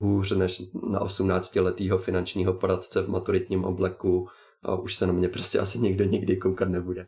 [0.00, 4.28] hůř než na 18-letýho finančního poradce v maturitním obleku
[4.62, 7.06] a už se na mě prostě asi někdo nikdy koukat nebude.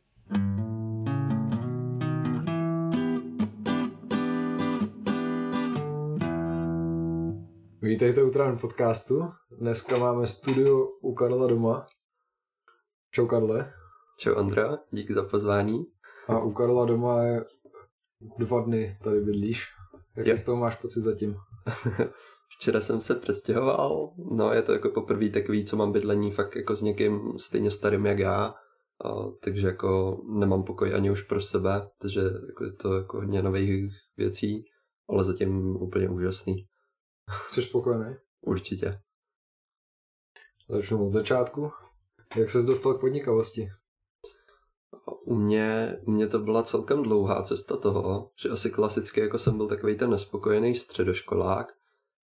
[7.82, 9.28] Vítejte u Trán podcastu.
[9.58, 11.86] Dneska máme studio u Karla doma.
[13.10, 13.72] Čau Karle.
[14.18, 15.86] Čau Andra, díky za pozvání.
[16.28, 17.44] A u Karla doma je
[18.38, 19.66] dva dny tady bydlíš.
[20.16, 21.36] Jaký z toho máš pocit zatím?
[22.60, 26.76] Včera jsem se přestěhoval, no je to jako poprvé takový, co mám bydlení fakt jako
[26.76, 28.54] s někým stejně starým jak já,
[29.04, 33.42] a, takže jako nemám pokoj ani už pro sebe, takže jako je to jako hodně
[33.42, 34.64] nových věcí,
[35.08, 36.66] ale zatím úplně úžasný.
[37.48, 38.14] Jsi spokojený?
[38.40, 39.00] Určitě.
[40.68, 41.70] Začnu od začátku.
[42.36, 43.68] Jak ses dostal k podnikavosti?
[45.24, 49.56] U mě, u mě to byla celkem dlouhá cesta toho, že asi klasicky jako jsem
[49.56, 51.79] byl takový ten nespokojený středoškolák,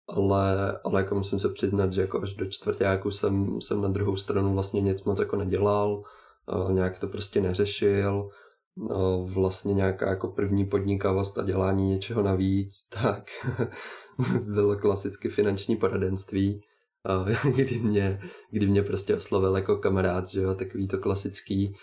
[0.07, 4.15] ale, ale jako musím se přiznat, že jako až do čtvrtáku jsem, jsem na druhou
[4.15, 6.03] stranu vlastně nic moc jako nedělal,
[6.71, 8.29] nějak to prostě neřešil,
[8.77, 13.23] no, vlastně nějaká jako první podnikavost a dělání něčeho navíc, tak
[14.41, 16.61] bylo klasicky finanční poradenství,
[17.55, 18.19] kdy mě,
[18.51, 21.75] kdy mě prostě oslovil jako kamarád, že jo, takový to klasický,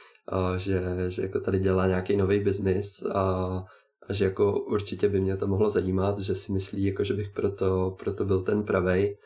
[0.56, 3.64] že, že jako tady dělá nějaký nový biznis a,
[4.10, 7.30] a že jako určitě by mě to mohlo zajímat, že si myslí, jako že bych
[7.30, 9.18] proto, proto byl ten pravej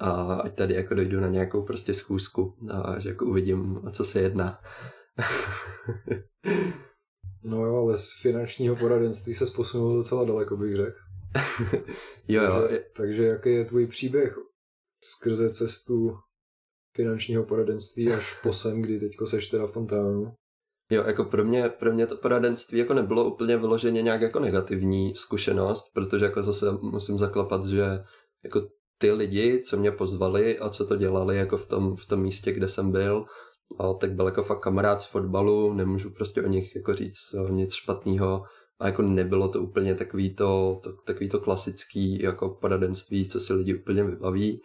[0.00, 4.04] a ať tady jako dojdu na nějakou prostě schůzku a že jako uvidím, o co
[4.04, 4.60] se jedná.
[7.44, 10.98] no jo, ale z finančního poradenství se posunul docela daleko, bych řekl.
[12.28, 12.62] jo, jo.
[12.62, 14.38] Takže, takže jaký je tvůj příběh
[15.00, 16.16] skrze cestu
[16.96, 20.34] finančního poradenství až po sem, kdy teďko seš teda v tom tánu?
[20.90, 25.14] Jo, jako pro mě, pro mě to poradenství jako nebylo úplně vyloženě nějak jako negativní
[25.14, 28.04] zkušenost, protože jako zase musím zaklapat, že
[28.44, 32.22] jako ty lidi, co mě pozvali a co to dělali jako v tom, v tom
[32.22, 33.24] místě, kde jsem byl,
[33.78, 37.74] a tak byl jako fakt kamarád z fotbalu, nemůžu prostě o nich jako říct nic
[37.74, 38.42] špatného.
[38.80, 43.52] A jako nebylo to úplně takový to, to, takový to klasický jako poradenství, co si
[43.52, 44.62] lidi úplně vybaví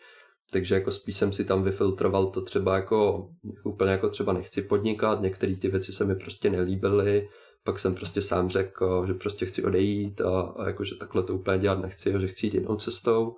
[0.52, 3.30] takže jako spíš jsem si tam vyfiltroval to třeba jako
[3.66, 7.30] úplně jako třeba nechci podnikat, některé ty věci se mi prostě nelíbily,
[7.64, 11.36] pak jsem prostě sám řekl, že prostě chci odejít a, a jako, že takhle to
[11.36, 13.36] úplně dělat nechci že chci jít jinou cestou.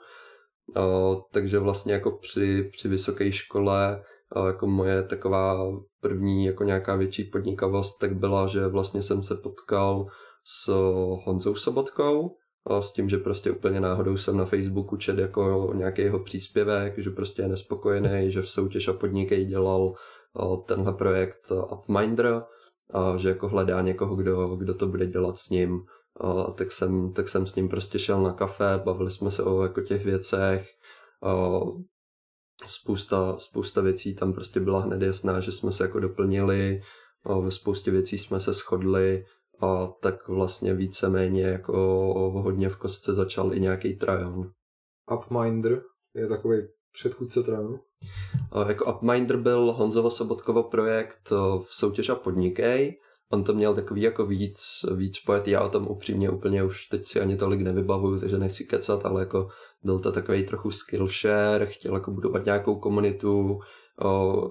[0.76, 0.82] A,
[1.32, 5.72] takže vlastně jako při, při vysoké škole a jako moje taková
[6.02, 10.08] první jako nějaká větší podnikavost tak byla, že vlastně jsem se potkal
[10.46, 10.68] s
[11.26, 12.36] Honzou Sobotkou,
[12.80, 17.10] s tím, že prostě úplně náhodou jsem na Facebooku čet jako nějaký jeho příspěvek, že
[17.10, 19.94] prostě je nespokojený, že v soutěž a podnikej dělal
[20.66, 22.44] tenhle projekt Upminder,
[22.94, 25.80] a že jako hledá někoho, kdo, kdo to bude dělat s ním.
[26.22, 29.64] A tak, jsem, tak jsem s ním prostě šel na kafe, bavili jsme se o
[29.64, 30.70] jako těch věcech.
[31.24, 31.60] A
[32.68, 36.82] spousta, spousta věcí tam prostě byla hned jasná, že jsme se jako doplnili,
[37.26, 39.26] a ve spoustě věcí jsme se shodli
[39.62, 41.74] a tak vlastně víceméně jako
[42.44, 44.52] hodně v kostce začal i nějaký Trajan.
[45.18, 45.82] Upminder
[46.16, 46.58] je takový
[46.94, 47.80] předchůdce Trajanu?
[48.68, 53.00] Jako Upminder byl Honzovo Sobotkovo projekt v soutěž a podnikej.
[53.32, 54.62] On to měl takový jako víc,
[54.96, 55.48] víc poet.
[55.48, 59.22] Já o tom upřímně úplně už teď si ani tolik nevybavuju, takže nechci kecat, ale
[59.22, 59.50] jako
[59.84, 63.60] byl to takový trochu skillshare, chtěl jako budovat nějakou komunitu,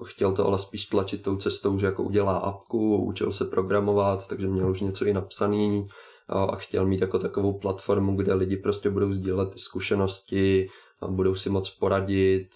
[0.05, 4.47] chtěl to ale spíš tlačit tou cestou, že jako udělá apku, učil se programovat, takže
[4.47, 5.87] měl už něco i napsaný
[6.27, 10.69] a chtěl mít jako takovou platformu, kde lidi prostě budou sdílet zkušenosti,
[11.07, 12.49] budou si moc poradit,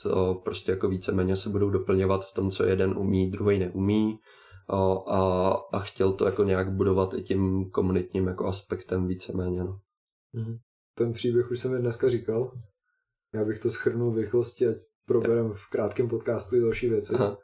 [0.44, 4.20] prostě jako víceméně se budou doplňovat v tom, co jeden umí, druhý neumí
[5.08, 9.64] a, a chtěl to jako nějak budovat i tím komunitním jako aspektem víceméně.
[9.64, 9.80] No.
[10.34, 10.58] Mhm.
[10.96, 12.52] Ten příběh už jsem mi dneska říkal.
[13.34, 17.16] Já bych to schrnul v rychlosti, ať probereme v krátkém podcastu i další věci.
[17.16, 17.38] Aha.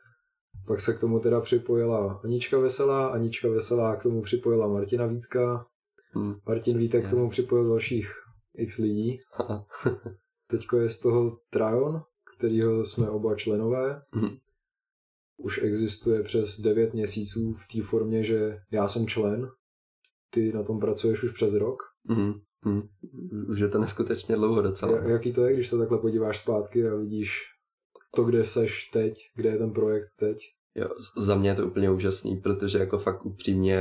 [0.68, 5.66] Pak se k tomu teda připojila Anička Veselá, Anička Veselá k tomu připojila Martina Vítka,
[6.14, 8.14] hmm, Martin Vítek k tomu připojil dalších
[8.56, 9.20] x lidí.
[10.48, 12.02] Teďko je z toho Trajon,
[12.36, 14.02] kterýho jsme oba členové.
[14.12, 14.38] Hmm.
[15.38, 19.50] Už existuje přes 9 měsíců v té formě, že já jsem člen,
[20.30, 21.84] ty na tom pracuješ už přes rok.
[22.10, 22.34] Hmm.
[22.62, 22.82] Hmm.
[23.50, 25.04] Už je to neskutečně dlouho docela.
[25.04, 27.42] Jaký to je, když se takhle podíváš zpátky a vidíš
[28.16, 30.38] to, kde seš teď, kde je ten projekt teď?
[30.76, 33.80] Jo, za mě je to úplně úžasný, protože jako fakt upřímně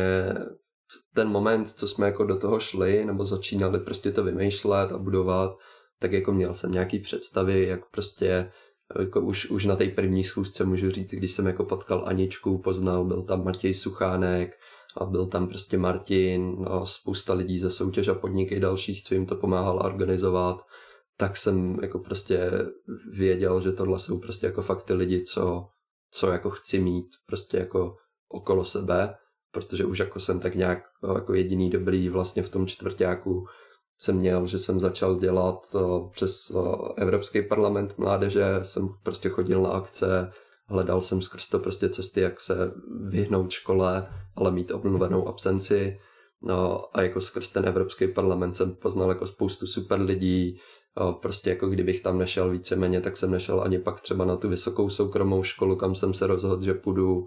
[1.15, 5.57] ten moment, co jsme jako do toho šli, nebo začínali prostě to vymýšlet a budovat,
[5.99, 8.53] tak jako měl jsem nějaký představy, jak prostě
[8.99, 13.05] jako už, už na té první schůzce můžu říct, když jsem jako potkal Aničku, poznal,
[13.05, 14.59] byl tam Matěj Suchánek,
[14.97, 19.27] a byl tam prostě Martin a spousta lidí ze soutěž a podniky dalších, co jim
[19.27, 20.63] to pomáhal organizovat,
[21.21, 22.51] tak jsem jako prostě
[23.13, 25.67] věděl, že tohle jsou prostě jako fakt ty lidi, co,
[26.11, 27.97] co jako chci mít prostě jako
[28.29, 29.15] okolo sebe,
[29.53, 30.79] protože už jako jsem tak nějak
[31.15, 33.45] jako jediný dobrý vlastně v tom čtvrtáku
[34.01, 35.77] jsem měl, že jsem začal dělat
[36.11, 36.53] přes
[36.97, 40.31] Evropský parlament mládeže, jsem prostě chodil na akce,
[40.67, 42.73] hledal jsem skrz to prostě cesty, jak se
[43.09, 45.99] vyhnout škole, ale mít obnovenou absenci.
[46.43, 50.61] No, a jako skrz ten Evropský parlament jsem poznal jako spoustu super lidí,
[51.21, 54.91] prostě jako kdybych tam nešel víceméně, tak jsem nešel ani pak třeba na tu vysokou
[54.91, 57.27] soukromou školu, kam jsem se rozhodl, že půjdu,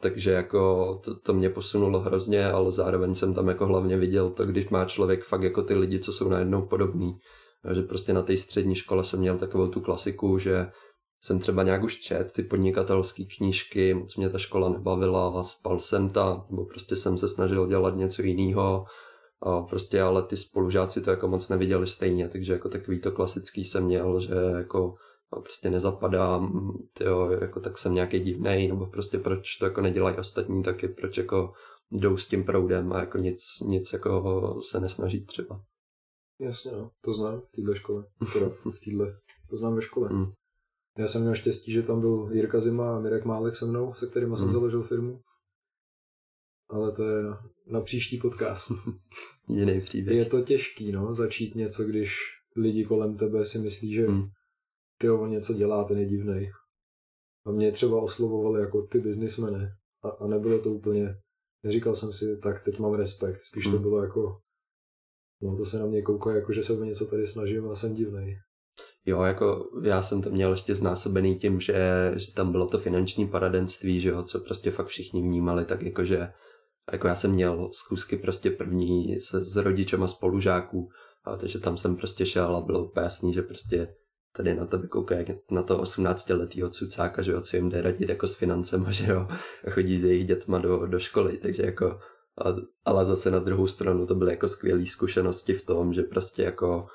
[0.00, 4.44] takže jako to, to mě posunulo hrozně, ale zároveň jsem tam jako hlavně viděl to,
[4.44, 7.12] když má člověk fakt jako ty lidi, co jsou najednou podobní.
[7.74, 10.66] Že prostě na té střední škole jsem měl takovou tu klasiku, že
[11.20, 16.10] jsem třeba nějak už čet ty podnikatelské knížky, moc mě ta škola nebavila, spal jsem
[16.10, 18.84] tam, nebo prostě jsem se snažil dělat něco jiného,
[19.42, 23.64] a prostě ale ty spolužáci to jako moc neviděli stejně, takže jako takový to klasický
[23.64, 24.94] jsem měl, že jako
[25.42, 30.62] prostě nezapadám, tyjo, jako tak jsem nějaký divnej, nebo prostě proč to jako nedělají ostatní,
[30.62, 31.52] taky proč jako
[31.90, 35.60] jdou s tím proudem a jako nic, nic jako se nesnaží třeba.
[36.40, 36.90] Jasně, no.
[37.00, 39.18] to znám v téhle škole, teda v téhle,
[39.50, 40.08] to znám ve škole.
[40.12, 40.26] Mm.
[40.98, 44.06] Já jsem měl štěstí, že tam byl Jirka Zima a Mirek Málek se mnou, se
[44.06, 44.36] kterými mm.
[44.36, 45.20] jsem založil firmu.
[46.68, 47.22] Ale to je
[47.66, 48.70] na, příští podcast.
[49.48, 50.16] Jiný příběh.
[50.16, 52.16] Je to těžký, no, začít něco, když
[52.56, 54.26] lidi kolem tebe si myslí, že mm
[54.98, 56.52] ty on něco dělá, ten je divnej.
[57.46, 59.68] A mě třeba oslovovali jako ty biznismeny.
[60.02, 61.16] A, a nebylo to úplně,
[61.62, 63.82] neříkal jsem si, tak teď mám respekt, spíš to hmm.
[63.82, 64.38] bylo jako,
[65.42, 67.94] no to se na mě kouká, jako že se o něco tady snažím a jsem
[67.94, 68.36] divnej.
[69.04, 73.28] Jo, jako já jsem to měl ještě znásobený tím, že, že tam bylo to finanční
[73.28, 76.28] paradenství, že jo, co prostě fakt všichni vnímali, tak jakože
[76.92, 80.88] jako já jsem měl zkusky prostě první s, s rodičem a spolužáků,
[81.24, 83.94] a takže tam jsem prostě šel a bylo úplně jasný, že prostě
[84.36, 88.26] tady na tebe koukají na to 18-letýho cucáka, že jo, co jim jde radit jako
[88.26, 89.28] s financem, že jo,
[89.66, 91.86] a chodí s jejich dětma do, do školy, takže jako,
[92.44, 96.42] a, ale zase na druhou stranu to byly jako skvělé zkušenosti v tom, že prostě
[96.42, 96.86] jako,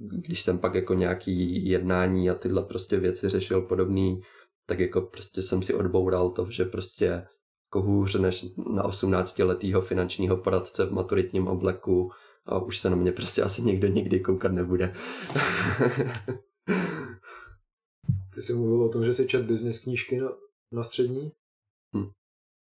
[0.00, 4.20] když jsem pak jako nějaký jednání a tyhle prostě věci řešil podobný,
[4.66, 7.26] tak jako prostě jsem si odboural to, že prostě
[7.74, 12.10] hůř než na 18-letýho finančního poradce v maturitním obleku
[12.46, 14.94] a už se na mě prostě asi někdo nikdy koukat nebude.
[18.34, 20.28] Ty jsi mluvil o tom, že jsi čet business knížky na,
[20.72, 21.32] na střední
[21.96, 22.10] hm.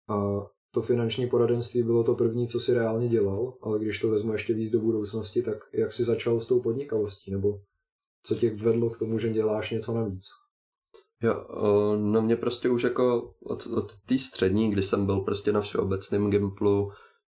[0.09, 4.33] a to finanční poradenství bylo to první, co si reálně dělal, ale když to vezmu
[4.33, 7.61] ještě víc do budoucnosti, tak jak jsi začal s tou podnikavostí, nebo
[8.23, 10.27] co tě vedlo k tomu, že děláš něco navíc?
[11.23, 11.47] Jo,
[11.97, 16.31] no mě prostě už jako od, od té střední, kdy jsem byl prostě na všeobecném
[16.31, 16.91] Gimplu,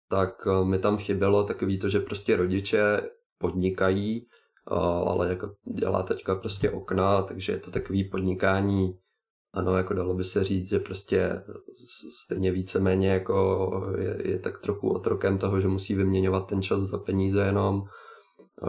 [0.10, 3.02] tak mi tam chybělo takový to, že prostě rodiče
[3.38, 4.28] podnikají
[4.68, 8.98] ale jako dělá teďka prostě okna, takže je to takový podnikání,
[9.54, 11.44] ano, jako dalo by se říct, že prostě
[12.24, 16.98] stejně víceméně jako je, je tak trochu otrokem toho, že musí vyměňovat ten čas za
[16.98, 17.84] peníze jenom,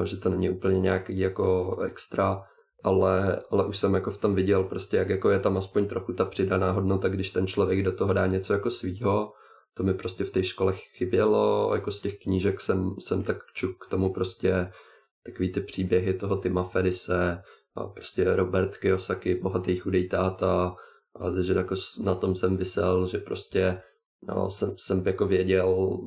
[0.05, 2.43] že to není úplně nějaký jako extra,
[2.87, 6.13] ale, ale už jsem jako v tom viděl prostě, jak jako je tam aspoň trochu
[6.13, 9.33] ta přidaná hodnota, když ten člověk do toho dá něco jako svýho,
[9.75, 13.87] to mi prostě v té škole chybělo, jako z těch knížek jsem, jsem tak čuk
[13.87, 14.73] k tomu prostě
[15.25, 17.43] takový ty příběhy toho Tima Ferise
[17.77, 20.75] a prostě Robert Kiyosaki, bohatý chudý táta.
[21.21, 23.83] A že jako na tom jsem vysel, že prostě
[24.23, 25.99] no, jsem, jsem jako věděl,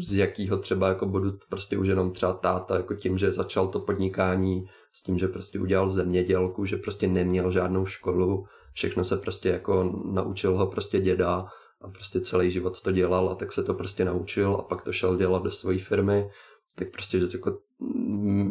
[0.00, 3.80] z jakého třeba jako bodu prostě už jenom třeba táta, jako tím, že začal to
[3.80, 9.48] podnikání, s tím, že prostě udělal zemědělku, že prostě neměl žádnou školu, všechno se prostě
[9.48, 11.46] jako naučil ho prostě děda
[11.80, 14.92] a prostě celý život to dělal a tak se to prostě naučil a pak to
[14.92, 16.30] šel dělat do své firmy
[16.74, 17.58] tak prostě že jako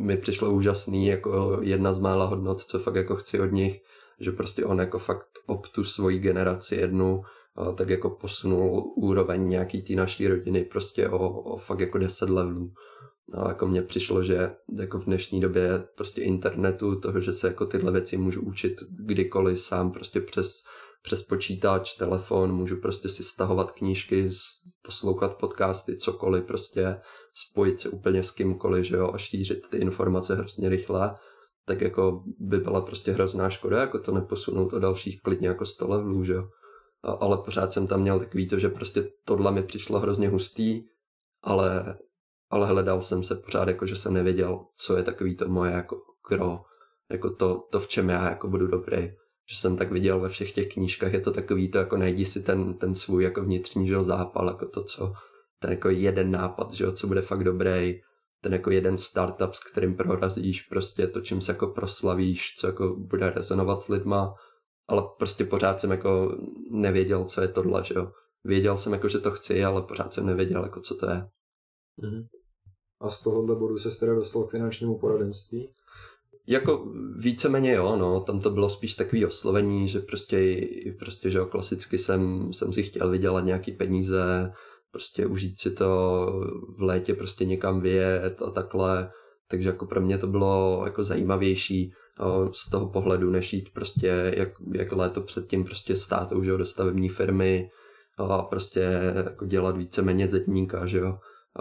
[0.02, 3.82] mi přišlo úžasný, jako jedna z mála hodnot, co fakt jako chci od nich,
[4.20, 7.22] že prostě on jako fakt ob tu svoji generaci jednu,
[7.76, 12.74] tak jako posunul úroveň nějaký té naší rodiny prostě o, o fakt jako deset levelů.
[13.34, 17.66] A jako mně přišlo, že jako v dnešní době prostě internetu, toho, že se jako
[17.66, 20.52] tyhle věci můžu učit kdykoliv sám prostě přes,
[21.04, 24.30] přes počítač, telefon, můžu prostě si stahovat knížky,
[24.86, 27.02] poslouchat podcasty, cokoliv prostě
[27.34, 31.16] spojit se úplně s kýmkoliv, že jo, a šířit ty informace hrozně rychle,
[31.66, 35.88] tak jako by byla prostě hrozná škoda, jako to neposunout o dalších klidně jako 100
[35.88, 36.50] levelů, že jo.
[37.04, 40.84] A, ale pořád jsem tam měl takový to, že prostě tohle mi přišlo hrozně hustý,
[41.44, 41.98] ale,
[42.51, 46.01] ale hledal jsem se pořád jako, že jsem nevěděl, co je takový to moje jako
[46.22, 46.62] kro,
[47.12, 49.12] jako to, to v čem já jako budu dobrý
[49.51, 52.43] že jsem tak viděl ve všech těch knížkách, je to takový to, jako najdi si
[52.43, 55.13] ten, ten svůj jako vnitřní že zápal, jako to, co,
[55.60, 58.01] ten jako jeden nápad, že co bude fakt dobrý
[58.41, 62.96] ten jako jeden startup, s kterým prorazíš prostě to, čím se jako proslavíš, co jako
[62.96, 64.34] bude rezonovat s lidma,
[64.88, 66.38] ale prostě pořád jsem jako
[66.72, 68.12] nevěděl, co je tohle, že jo.
[68.43, 71.27] Věděl jsem jako, že to chci, ale pořád jsem nevěděl, jako co to je.
[72.03, 72.27] Mm-hmm.
[73.01, 75.70] A z tohohle bodu se teda dostal k finančnímu poradenství?
[76.48, 80.67] Jako víceméně jo, no, tam to bylo spíš takový oslovení, že prostě,
[81.00, 84.51] prostě že jo, klasicky jsem, jsem si chtěl vydělat nějaký peníze,
[84.91, 86.25] prostě užít si to
[86.77, 89.12] v létě prostě někam vyjet a takhle,
[89.48, 91.93] takže jako pro mě to bylo jako zajímavější
[92.51, 97.10] z toho pohledu, než jít prostě jak, jak léto předtím prostě stát už do stavební
[97.10, 97.70] firmy
[98.17, 101.17] a prostě jako dělat víceméně zetníka, že jo,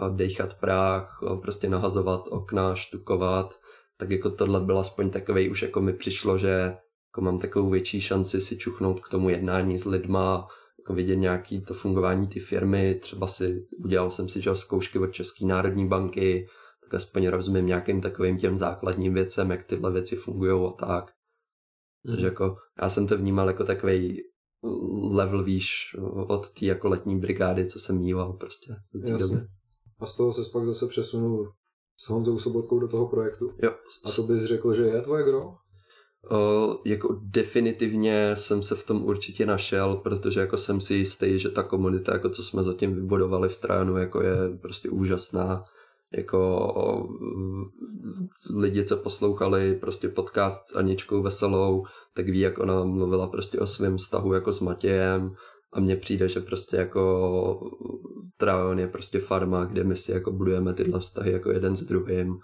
[0.09, 3.59] dechat práh, a prostě nahazovat okna, štukovat,
[3.97, 8.01] tak jako tohle byl aspoň takovej, už jako mi přišlo, že jako mám takovou větší
[8.01, 10.47] šanci si čuchnout k tomu jednání s lidma,
[10.79, 15.13] jako vidět nějaký to fungování ty firmy, třeba si udělal jsem si že zkoušky od
[15.13, 16.47] České národní banky,
[16.83, 21.11] tak aspoň rozumím nějakým takovým těm základním věcem, jak tyhle věci fungují a tak.
[22.03, 22.13] Mm.
[22.13, 24.21] Takže jako já jsem to vnímal jako takový
[25.11, 25.95] level výš
[26.27, 28.75] od té jako letní brigády, co jsem mýval prostě.
[29.05, 29.47] Jasně.
[30.01, 31.51] A z toho se pak zase přesunul
[31.97, 33.51] s Honzou Sobotkou do toho projektu.
[33.63, 33.71] Jo.
[34.05, 35.41] A to bys řekl, že je tvoje gro?
[36.31, 41.49] Uh, jako definitivně jsem se v tom určitě našel, protože jako jsem si jistý, že
[41.49, 45.63] ta komunita, jako co jsme zatím vybudovali v Tránu, jako je prostě úžasná.
[46.17, 46.69] Jako
[48.55, 53.67] lidi, co poslouchali prostě podcast s Aničkou Veselou, tak ví, jak ona mluvila prostě o
[53.67, 55.35] svém vztahu jako s Matějem
[55.73, 57.71] a mně přijde, že prostě jako
[58.37, 62.39] Trajon je prostě farma, kde my si jako budujeme tyhle vztahy jako jeden s druhým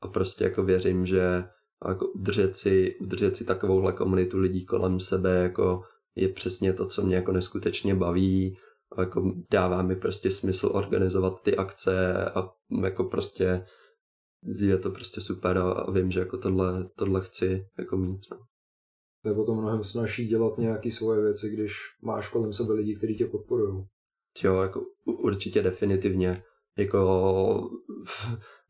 [0.00, 1.44] a prostě jako věřím, že
[1.88, 5.82] jako udržet si, udržet si takovouhle komunitu lidí kolem sebe jako
[6.14, 8.58] je přesně to, co mě jako neskutečně baví
[8.96, 12.48] a jako dává mi prostě smysl organizovat ty akce a
[12.82, 13.64] jako prostě
[14.42, 18.20] je to prostě super a vím, že jako tohle, tohle chci jako mít.
[18.30, 18.38] No.
[19.22, 23.16] To je potom mnohem snažší dělat nějaké svoje věci, když máš kolem sebe lidi, kteří
[23.16, 23.84] tě podporují.
[24.44, 26.42] Jo, jako určitě definitivně.
[26.78, 27.70] Jako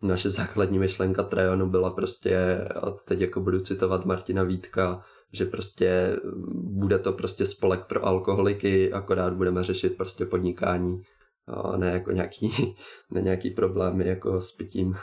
[0.03, 6.17] naše základní myšlenka Trajonu byla prostě, a teď jako budu citovat Martina Vítka, že prostě
[6.55, 11.03] bude to prostě spolek pro alkoholiky, akorát budeme řešit prostě podnikání
[11.47, 12.77] a ne jako nějaký,
[13.11, 14.95] ne nějaký problémy jako s pitím.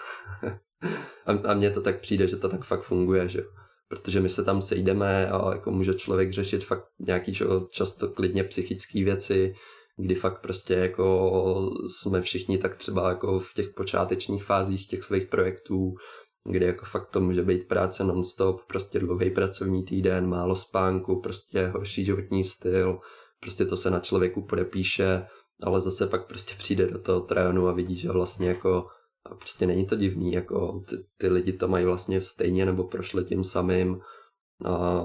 [1.25, 3.44] a, a mně to tak přijde, že to tak fakt funguje, že
[3.89, 7.34] protože my se tam sejdeme a jako může člověk řešit fakt nějaký
[7.69, 9.53] často klidně psychické věci,
[9.98, 11.31] kdy fakt prostě jako
[11.88, 15.93] jsme všichni tak třeba jako v těch počátečních fázích těch svých projektů,
[16.50, 21.67] kdy jako fakt to může být práce non-stop, prostě dlouhý pracovní týden, málo spánku, prostě
[21.67, 23.00] horší životní styl,
[23.39, 25.25] prostě to se na člověku podepíše,
[25.63, 28.88] ale zase pak prostě přijde do toho trajonu a vidí, že vlastně jako
[29.26, 33.26] a prostě není to divný, jako ty, ty lidi to mají vlastně stejně nebo prošli
[33.26, 34.02] tím samým
[34.66, 35.00] a,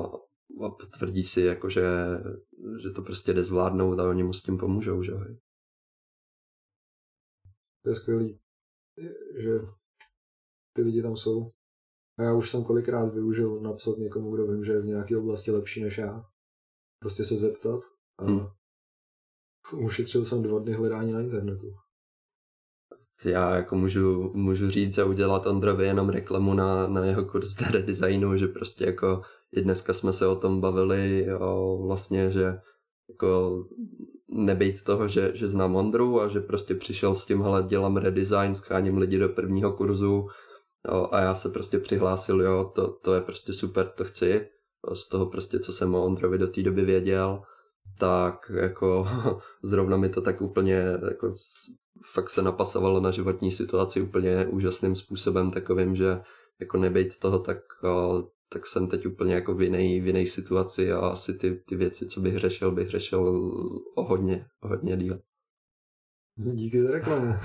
[0.65, 1.83] a potvrdí si, jako že,
[2.83, 5.13] že to prostě jde zvládnout a oni mu s tím pomůžou, že
[7.83, 8.41] To je skvělý,
[9.43, 9.51] že
[10.77, 11.53] ty lidi tam jsou.
[12.19, 15.51] A já už jsem kolikrát využil napsat někomu, kdo vím, že je v nějaké oblasti
[15.51, 16.25] lepší než já.
[16.99, 17.81] Prostě se zeptat
[18.19, 18.47] a hmm.
[19.85, 21.84] ušetřil jsem dva dny hledání na internetu
[23.25, 28.37] já jako můžu, můžu říct a udělat Ondrovi jenom reklamu na, na jeho kurz redesignu,
[28.37, 32.59] že prostě jako i dneska jsme se o tom bavili o vlastně, že
[33.09, 33.65] jako
[34.29, 38.55] nebejt toho, že, že znám Ondru a že prostě přišel s tím, hele, dělám redesign,
[38.55, 40.27] scháním lidi do prvního kurzu
[40.89, 44.49] jo, a já se prostě přihlásil, jo, to, to je prostě super, to chci,
[44.93, 47.43] z toho prostě, co jsem o Ondrovi do té doby věděl,
[47.99, 49.09] tak jako
[49.63, 51.35] zrovna mi to tak úplně jako
[52.03, 56.21] fakt se napasovalo na životní situaci úplně úžasným způsobem takovým, že
[56.61, 57.59] jako nebejt toho, tak,
[58.49, 62.07] tak jsem teď úplně jako v jiné, v jiné situaci a asi ty, ty věci,
[62.07, 63.21] co bych řešil, bych řešil
[63.95, 65.21] o hodně, o hodně díl.
[66.37, 67.35] Díky za reklamu.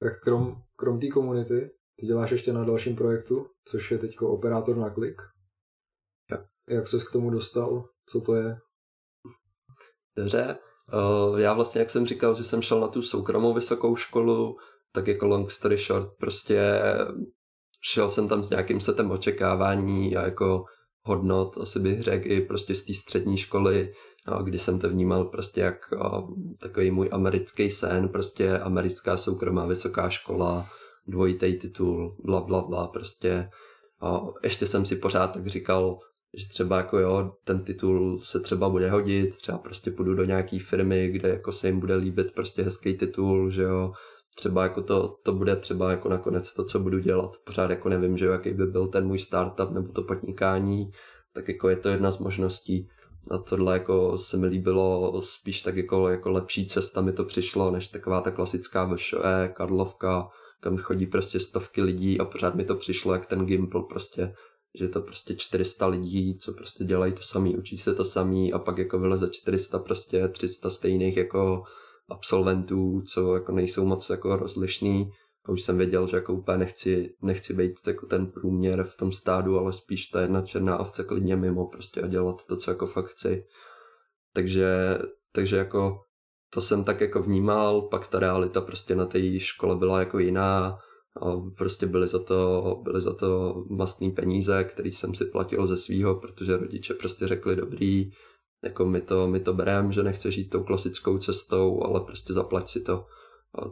[0.00, 4.76] tak krom, krom té komunity, ty děláš ještě na dalším projektu, což je teď operátor
[4.76, 5.22] na klik.
[6.30, 6.46] Ja.
[6.68, 7.88] Jak ses k tomu dostal?
[8.06, 8.58] Co to je?
[10.16, 10.58] Dobře,
[11.36, 14.56] já vlastně, jak jsem říkal, že jsem šel na tu soukromou vysokou školu,
[14.92, 16.80] tak jako long story short, prostě
[17.80, 20.64] šel jsem tam s nějakým setem očekávání a jako
[21.02, 23.92] hodnot, asi bych řekl i prostě z té střední školy,
[24.30, 26.30] no, kdy jsem to vnímal prostě jak uh,
[26.60, 30.68] takový můj americký sen, prostě americká soukromá vysoká škola,
[31.06, 33.50] dvojitý titul, bla, bla, bla, prostě.
[34.02, 35.98] Uh, ještě jsem si pořád tak říkal,
[36.36, 40.58] že třeba jako jo, ten titul se třeba bude hodit, třeba prostě půjdu do nějaký
[40.58, 43.92] firmy, kde jako se jim bude líbit prostě hezký titul, že jo,
[44.36, 47.36] třeba jako to, to bude třeba jako nakonec to, co budu dělat.
[47.44, 50.90] Pořád jako nevím, že jo, jaký by byl ten můj startup nebo to podnikání,
[51.34, 52.88] tak jako je to jedna z možností.
[53.30, 57.70] A tohle jako se mi líbilo spíš tak jako, jako lepší cesta mi to přišlo,
[57.70, 60.28] než taková ta klasická VŠE, Karlovka,
[60.60, 64.34] kam chodí prostě stovky lidí a pořád mi to přišlo jak ten Gimple prostě,
[64.74, 68.58] že to prostě 400 lidí, co prostě dělají to samý, učí se to samý a
[68.58, 71.62] pak jako vyleze 400 prostě 300 stejných jako
[72.08, 75.10] absolventů, co jako nejsou moc jako rozlišný
[75.44, 79.12] a už jsem věděl, že jako úplně nechci, nechci být jako ten průměr v tom
[79.12, 82.86] stádu, ale spíš ta jedna černá ovce klidně mimo prostě a dělat to, co jako
[82.86, 83.44] fakt chci.
[84.34, 84.98] Takže,
[85.32, 86.00] takže jako
[86.50, 90.78] to jsem tak jako vnímal, pak ta realita prostě na té škole byla jako jiná,
[91.56, 96.14] prostě byly za to, byly za to mastný peníze, který jsem si platil ze svýho,
[96.14, 98.10] protože rodiče prostě řekli dobrý,
[98.64, 102.68] jako my to, my to berem, že nechce žít tou klasickou cestou, ale prostě zaplať
[102.68, 103.04] si to.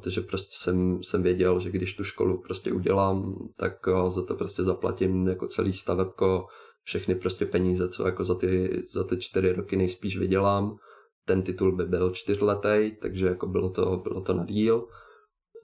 [0.02, 3.72] Takže prostě jsem, jsem věděl, že když tu školu prostě udělám, tak
[4.08, 6.46] za to prostě zaplatím jako celý stavebko,
[6.82, 10.76] všechny prostě peníze, co jako za ty, za ty čtyři roky nejspíš vydělám.
[11.24, 14.86] Ten titul by byl čtyřletý, takže jako bylo to, bylo to na díl.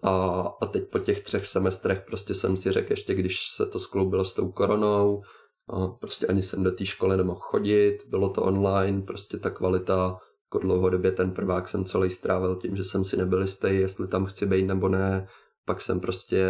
[0.03, 3.79] A, a teď po těch třech semestrech prostě jsem si řekl, ještě když se to
[3.79, 5.23] skloubilo s tou koronou,
[5.69, 10.19] a prostě ani jsem do té školy nemohl chodit, bylo to online, prostě ta kvalita,
[10.47, 14.27] jako dlouhodobě ten prvák jsem celý strávil tím, že jsem si nebyl jistý, jestli tam
[14.27, 15.29] chci být nebo ne,
[15.65, 16.45] pak jsem prostě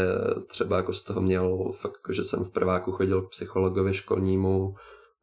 [0.47, 4.75] třeba jako z toho měl fakt, jako, že jsem v prváku chodil k psychologovi školnímu,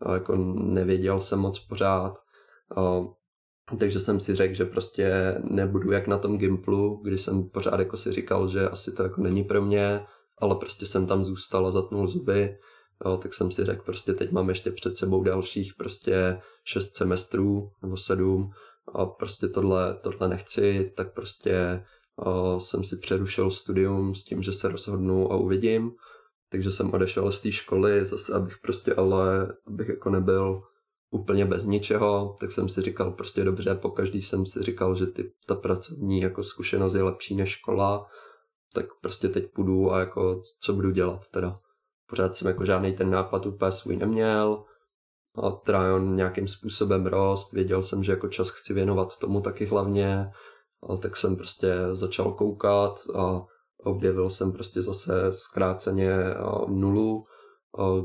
[0.01, 2.19] a jako nevěděl jsem moc pořád,
[2.75, 2.99] a,
[3.77, 7.97] takže jsem si řekl, že prostě nebudu jak na tom Gimplu, když jsem pořád jako
[7.97, 10.05] si říkal, že asi to jako není pro mě,
[10.37, 12.57] ale prostě jsem tam zůstal a zatnul zuby
[13.05, 17.71] Jo, tak jsem si řekl, prostě teď mám ještě před sebou dalších prostě šest semestrů
[17.81, 18.49] nebo sedm
[18.93, 21.83] a prostě tohle, tohle nechci, tak prostě
[22.15, 25.91] o, jsem si přerušil studium s tím, že se rozhodnu a uvidím.
[26.51, 30.61] Takže jsem odešel z té školy, zase abych prostě ale, abych jako nebyl
[31.11, 35.05] úplně bez ničeho, tak jsem si říkal prostě dobře, po každý jsem si říkal, že
[35.05, 38.05] ty, ta pracovní jako zkušenost je lepší než škola,
[38.73, 41.59] tak prostě teď půjdu a jako co budu dělat teda
[42.09, 44.63] pořád jsem jako žádný ten nápad úplně svůj neměl.
[45.43, 50.31] A Tryon nějakým způsobem rost, věděl jsem, že jako čas chci věnovat tomu taky hlavně,
[50.89, 53.45] a tak jsem prostě začal koukat a
[53.83, 56.11] objevil jsem prostě zase zkráceně
[56.67, 57.25] nulu,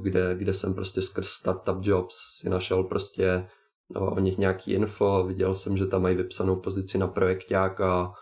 [0.02, 3.48] kde, kde jsem prostě skrz Startup Jobs si našel prostě
[3.94, 8.12] o nich nějaký info, viděl jsem, že tam mají vypsanou pozici na projektáka,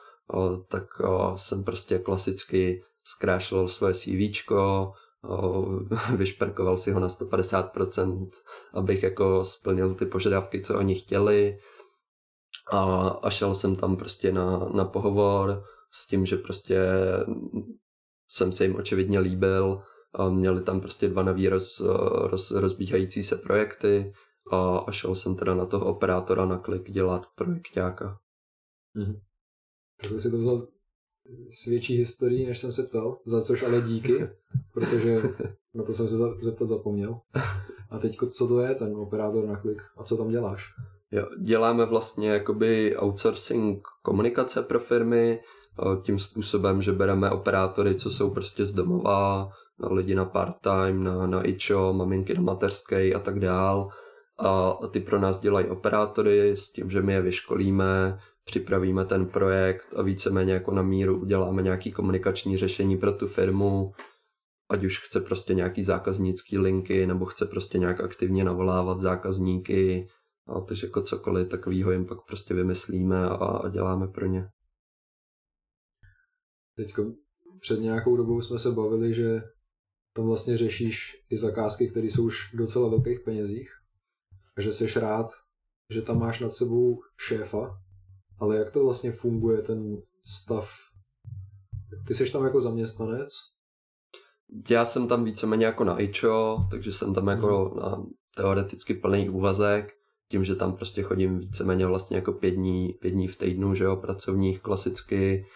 [0.68, 0.85] tak
[1.37, 4.92] jsem prostě klasicky zkrášlil svoje CVčko,
[6.16, 8.31] vyšperkoval si ho na 150%,
[8.74, 11.59] abych jako splnil ty požadavky, co oni chtěli.
[12.72, 16.81] A, a šel jsem tam prostě na, na pohovor s tím, že prostě
[18.28, 19.83] jsem se jim očividně líbil
[20.31, 21.83] měli tam prostě dva nový roz,
[22.14, 24.12] roz, rozbíhající se projekty
[24.53, 28.18] a, a šel jsem teda na toho operátora na klik dělat projektáka.
[28.94, 29.20] Mhm.
[30.03, 30.68] Tak si to vzal
[31.53, 34.29] s větší historií, než jsem se ptal, za což ale díky,
[34.72, 35.22] protože
[35.75, 37.20] na to jsem se zeptat zapomněl.
[37.90, 40.64] A teď co to je ten operátor na klik a co tam děláš?
[41.11, 45.40] Jo, děláme vlastně jakoby outsourcing komunikace pro firmy
[46.03, 49.51] tím způsobem, že bereme operátory, co jsou prostě z domova,
[49.90, 53.88] lidi na part-time, na, na ičo, maminky na mateřské a tak dál.
[54.38, 59.95] A ty pro nás dělají operátory s tím, že my je vyškolíme, připravíme ten projekt
[59.97, 63.92] a víceméně jako na míru uděláme nějaký komunikační řešení pro tu firmu,
[64.71, 70.09] ať už chce prostě nějaký zákaznický linky, nebo chce prostě nějak aktivně navolávat zákazníky,
[70.47, 74.49] a takže jako cokoliv takového jim pak prostě vymyslíme a, a děláme pro ně.
[76.77, 76.95] Teď
[77.61, 79.42] před nějakou dobou jsme se bavili, že
[80.12, 83.70] tam vlastně řešíš i zakázky, které jsou už v docela velkých penězích
[84.57, 85.27] a že jsi rád,
[85.90, 87.79] že tam máš nad sebou šéfa,
[88.38, 90.70] ale jak to vlastně funguje, ten stav?
[92.07, 93.33] Ty jsi tam jako zaměstnanec?
[94.70, 97.79] Já jsem tam víceméně jako na IČO, takže jsem tam jako hmm.
[97.79, 99.92] na teoreticky plný úvazek,
[100.29, 103.85] tím, že tam prostě chodím víceméně vlastně jako pět dní, pět dní v týdnu, že
[103.85, 105.46] jo, pracovních klasicky,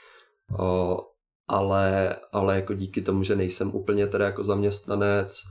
[0.59, 0.99] o,
[1.49, 5.43] ale, ale jako díky tomu, že nejsem úplně teda jako zaměstnanec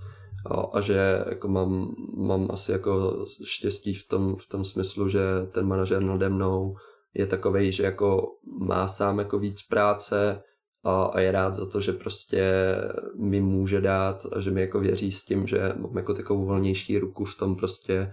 [0.49, 5.21] o, a že jako mám, mám asi jako štěstí v tom, v tom smyslu, že
[5.51, 6.75] ten manažer nade mnou
[7.13, 8.27] je takový, že jako
[8.59, 10.41] má sám jako víc práce
[10.83, 12.75] a, a je rád za to, že prostě
[13.15, 16.99] mi může dát a že mi jako věří s tím, že mám jako takovou volnější
[16.99, 18.11] ruku v tom prostě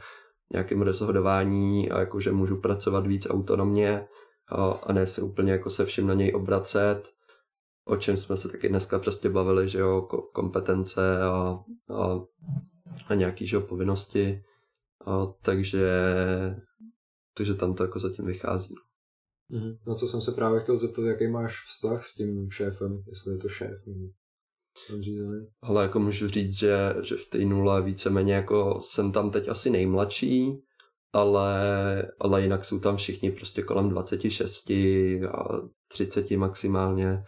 [0.52, 4.06] nějakém rozhodování a jako, že můžu pracovat víc autonomně
[4.48, 7.02] a, a ne se úplně jako se vším na něj obracet,
[7.84, 11.58] o čem jsme se taky dneska prostě bavili, že jo, kompetence a,
[11.94, 12.20] a,
[13.08, 14.42] a nějaký, že jo, povinnosti,
[15.06, 15.90] a, takže,
[17.36, 18.74] takže tam to jako zatím vychází.
[19.50, 19.78] Mm-hmm.
[19.86, 23.38] Na co jsem se právě chtěl zeptat, jaký máš vztah s tím šéfem, jestli je
[23.38, 23.72] to šéf
[25.00, 25.46] řízený.
[25.62, 29.70] Ale jako můžu říct, že, že v té nule víceméně jako jsem tam teď asi
[29.70, 30.62] nejmladší,
[31.12, 31.52] ale,
[32.20, 34.70] ale jinak jsou tam všichni prostě kolem 26
[35.28, 37.24] a 30 maximálně,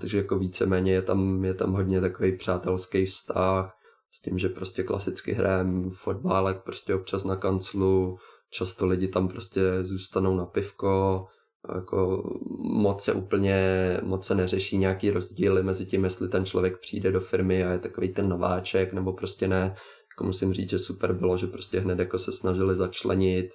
[0.00, 3.76] takže jako víceméně je tam, je tam hodně takový přátelský vztah
[4.10, 8.16] s tím, že prostě klasicky hrajeme fotbálek prostě občas na kanclu,
[8.50, 11.26] často lidi tam prostě zůstanou na pivko,
[11.74, 12.22] jako
[12.60, 13.56] moc se úplně,
[14.02, 17.78] moc se neřeší nějaký rozdíly mezi tím, jestli ten člověk přijde do firmy a je
[17.78, 19.76] takový ten nováček, nebo prostě ne.
[20.12, 23.50] Jako musím říct, že super bylo, že prostě hned jako se snažili začlenit.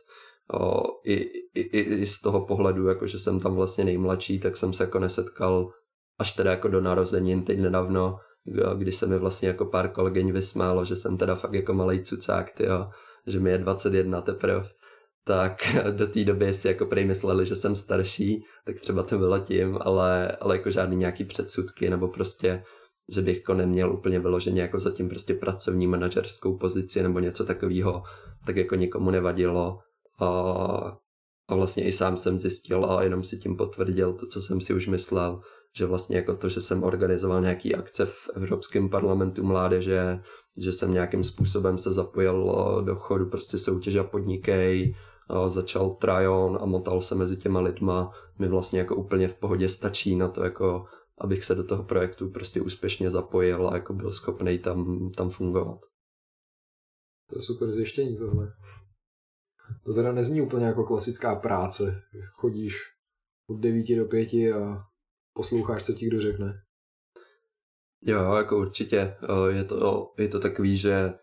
[0.54, 1.16] O, i,
[1.56, 5.00] i, i, z toho pohledu, jako že jsem tam vlastně nejmladší, tak jsem se jako
[5.00, 5.72] nesetkal
[6.20, 8.18] až teda jako do narozenin teď nedávno,
[8.78, 12.52] kdy se mi vlastně jako pár kolegyň vysmálo, že jsem teda fakt jako malý cucák,
[12.52, 12.90] tyjo,
[13.28, 14.70] že mi je 21 teprve
[15.28, 19.40] tak do té doby si jako prej mysleli, že jsem starší, tak třeba to bylo
[19.40, 22.64] tím, ale, ale jako žádný nějaký předsudky nebo prostě,
[23.10, 28.04] že bych jako neměl úplně vyloženě jako zatím prostě pracovní manažerskou pozici nebo něco takového,
[28.46, 29.80] tak jako nikomu nevadilo.
[30.20, 30.28] A,
[31.48, 34.74] a vlastně i sám jsem zjistil a jenom si tím potvrdil to, co jsem si
[34.74, 35.42] už myslel,
[35.78, 40.20] že vlastně jako to, že jsem organizoval nějaký akce v Evropském parlamentu mládeže,
[40.58, 42.46] že jsem nějakým způsobem se zapojil
[42.86, 44.96] do chodu prostě soutěže a podnikej,
[45.48, 50.16] začal Trajon a motal se mezi těma lidma, mi vlastně jako úplně v pohodě stačí
[50.16, 50.86] na to, jako
[51.18, 55.80] abych se do toho projektu prostě úspěšně zapojil a jako byl schopný tam, tam fungovat.
[57.30, 58.54] To je super zjištění tohle.
[59.86, 62.02] To teda nezní úplně jako klasická práce.
[62.34, 62.76] Chodíš
[63.50, 64.87] od 9 do 5 a
[65.38, 66.54] posloucháš, co ti kdo řekne.
[68.02, 69.16] Jo, jako určitě.
[69.50, 71.14] Je to, je to takový, že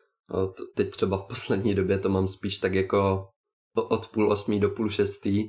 [0.74, 3.28] teď třeba v poslední době to mám spíš tak jako
[3.74, 5.48] od půl osmí do půl šestý,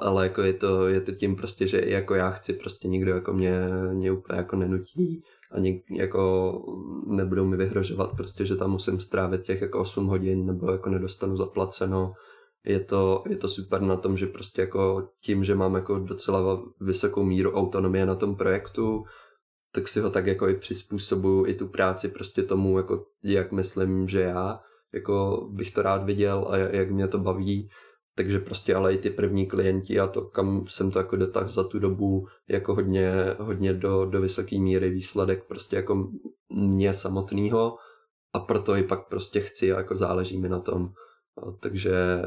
[0.00, 3.32] ale jako je to, je to tím prostě, že jako já chci, prostě nikdo jako
[3.32, 6.52] mě, mě úplně jako nenutí a nik, jako
[7.06, 11.36] nebudou mi vyhrožovat prostě, že tam musím strávit těch jako 8 hodin nebo jako nedostanu
[11.36, 12.12] zaplaceno.
[12.66, 16.62] Je to, je to super na tom, že prostě jako tím, že mám jako docela
[16.80, 19.04] vysokou míru autonomie na tom projektu,
[19.74, 24.08] tak si ho tak jako i přizpůsobuju i tu práci prostě tomu, jako jak myslím,
[24.08, 24.60] že já
[24.94, 27.68] jako bych to rád viděl a jak mě to baví,
[28.16, 31.64] takže prostě ale i ty první klienti a to, kam jsem to jako dotáhl za
[31.64, 36.10] tu dobu, jako hodně, hodně do, do vysoké míry výsledek prostě jako
[36.48, 37.76] mě samotného
[38.32, 40.88] a proto i pak prostě chci a jako záleží mi na tom.
[41.42, 42.22] A takže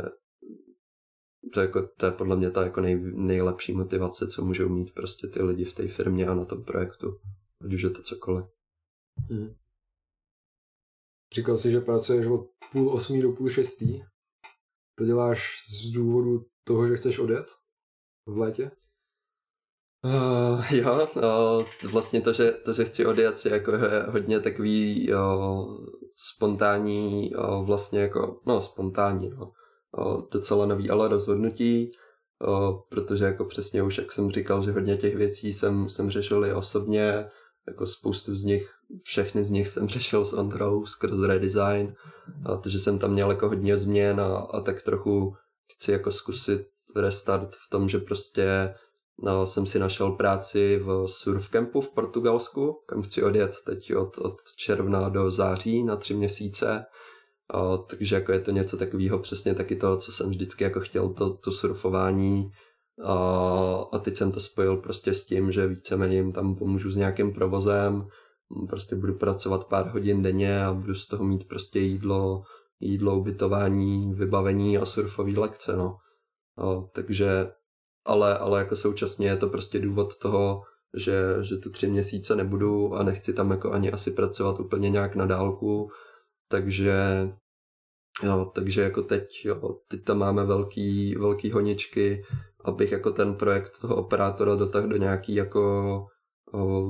[1.53, 5.27] to, jako, to je podle mě ta jako nej, nejlepší motivace, co můžou mít prostě
[5.27, 7.19] ty lidi v té firmě a na tom projektu.
[7.65, 8.45] Ať už je to cokoliv.
[9.29, 9.55] Hmm.
[11.33, 14.01] Říkal jsi, že pracuješ od půl osmí do půl šestý.
[14.97, 17.47] To děláš z důvodu toho, že chceš odjet
[18.25, 18.71] v létě?
[20.05, 25.07] Uh, jo, no, vlastně to že, to, že chci odjet, je jako je hodně takový
[25.10, 25.67] jo,
[26.15, 29.51] spontánní, jo, vlastně jako, no spontánní, no,
[30.32, 31.91] docela nový ale rozhodnutí,
[32.89, 36.54] protože jako přesně už, jak jsem říkal, že hodně těch věcí jsem, jsem řešil i
[36.54, 37.30] osobně,
[37.67, 38.71] jako spoustu z nich,
[39.04, 41.95] všechny z nich jsem řešil s Ondrou skrz redesign,
[42.45, 45.36] a takže jsem tam měl jako hodně změn a, a tak trochu
[45.73, 48.76] chci jako zkusit restart v tom, že prostě
[49.23, 54.38] no, jsem si našel práci v surfcampu v Portugalsku, kam chci odjet teď od, od
[54.56, 56.86] června do září na tři měsíce.
[57.53, 61.10] A, takže jako je to něco takového, přesně taky to, co jsem vždycky jako chtěl,
[61.10, 62.51] to, to surfování,
[63.03, 63.13] a,
[63.91, 67.33] a teď jsem to spojil prostě s tím, že víceméně jim tam pomůžu s nějakým
[67.33, 68.07] provozem,
[68.69, 72.43] prostě budu pracovat pár hodin denně a budu z toho mít prostě jídlo,
[72.79, 75.97] jídlo, ubytování, vybavení a surfový lekce, no.
[76.57, 77.51] A, takže,
[78.05, 80.62] ale, ale jako současně je to prostě důvod toho,
[80.97, 85.15] že, že tu tři měsíce nebudu a nechci tam jako ani asi pracovat úplně nějak
[85.15, 85.89] na dálku,
[86.47, 87.27] takže
[88.23, 92.23] Jo, takže jako teď, jo, teď tam máme velký, velký honičky,
[92.65, 95.62] abych jako ten projekt toho operátora dotáhl do nějaký jako
[96.53, 96.88] o,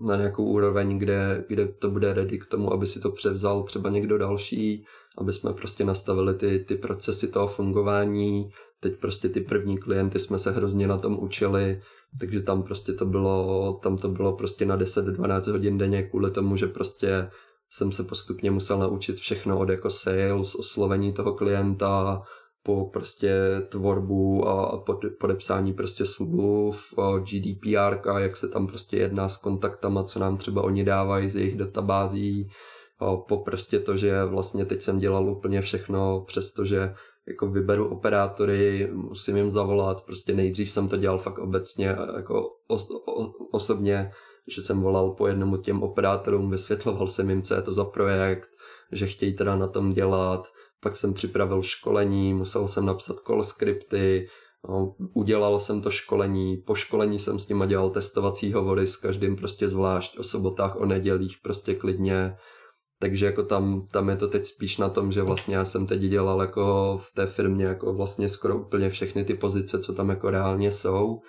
[0.00, 3.90] na nějakou úroveň, kde, kde to bude ready k tomu, aby si to převzal třeba
[3.90, 4.84] někdo další,
[5.18, 8.50] aby jsme prostě nastavili ty, ty procesy toho fungování.
[8.80, 11.82] Teď prostě ty první klienty jsme se hrozně na tom učili,
[12.20, 16.56] takže tam prostě to bylo, tam to bylo prostě na 10-12 hodin denně kvůli tomu,
[16.56, 17.30] že prostě
[17.70, 22.22] jsem se postupně musel naučit všechno od jako sales, oslovení toho klienta,
[22.62, 23.34] po prostě
[23.68, 24.84] tvorbu a
[25.20, 30.84] podepsání prostě smluv, GDPR, jak se tam prostě jedná s kontaktama, co nám třeba oni
[30.84, 32.50] dávají z jejich databází,
[33.28, 36.94] po prostě to, že vlastně teď jsem dělal úplně všechno, přestože
[37.26, 42.56] jako vyberu operátory, musím jim zavolat, prostě nejdřív jsem to dělal fakt obecně, jako
[43.50, 44.12] osobně,
[44.48, 48.48] že jsem volal po jednomu těm operátorům, vysvětloval jsem jim, co je to za projekt,
[48.92, 50.48] že chtějí teda na tom dělat,
[50.80, 54.28] pak jsem připravil školení, musel jsem napsat call skripty,
[54.68, 59.36] no, udělal jsem to školení, po školení jsem s nima dělal testovací hovory s každým
[59.36, 62.36] prostě zvlášť, o sobotách, o nedělích prostě klidně,
[63.00, 66.00] takže jako tam, tam je to teď spíš na tom, že vlastně já jsem teď
[66.00, 70.30] dělal jako v té firmě jako vlastně skoro úplně všechny ty pozice, co tam jako
[70.30, 71.20] reálně jsou.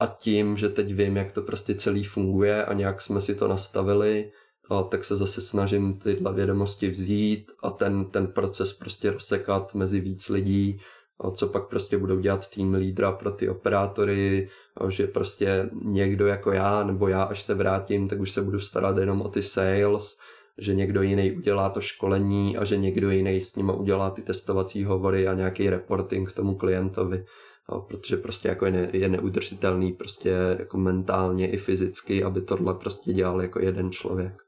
[0.00, 3.48] A tím, že teď vím, jak to prostě celý funguje a nějak jsme si to
[3.48, 4.32] nastavili,
[4.70, 10.00] a tak se zase snažím tyhle vědomosti vzít a ten, ten proces prostě rozsekat mezi
[10.00, 10.80] víc lidí,
[11.20, 16.26] a co pak prostě budou dělat tým lídra pro ty operátory, a že prostě někdo
[16.26, 19.42] jako já, nebo já, až se vrátím, tak už se budu starat jenom o ty
[19.42, 20.18] sales,
[20.58, 24.84] že někdo jiný udělá to školení a že někdo jiný s nima udělá ty testovací
[24.84, 27.24] hovory a nějaký reporting k tomu klientovi.
[27.66, 32.74] A protože prostě jako je, ne, je neudržitelný prostě jako mentálně i fyzicky, aby tohle
[32.74, 34.42] prostě dělal jako jeden člověk.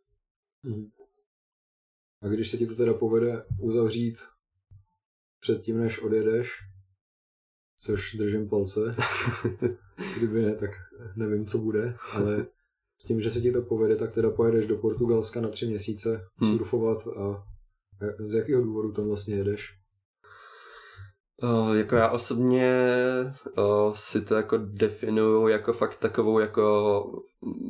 [0.65, 0.91] Hmm.
[2.23, 4.19] A když se ti to teda povede uzavřít
[5.41, 6.53] předtím, než odjedeš,
[7.77, 8.97] což držím palce,
[10.17, 10.71] kdyby ne, tak
[11.17, 12.47] nevím, co bude, ale
[13.03, 16.29] s tím, že se ti to povede, tak teda pojedeš do Portugalska na tři měsíce
[16.37, 16.59] hmm.
[16.59, 17.47] surfovat a
[18.19, 19.86] z jakého důvodu tam vlastně jedeš?
[21.43, 22.93] Uh, jako já osobně
[23.59, 27.05] uh, si to jako definuju jako fakt takovou jako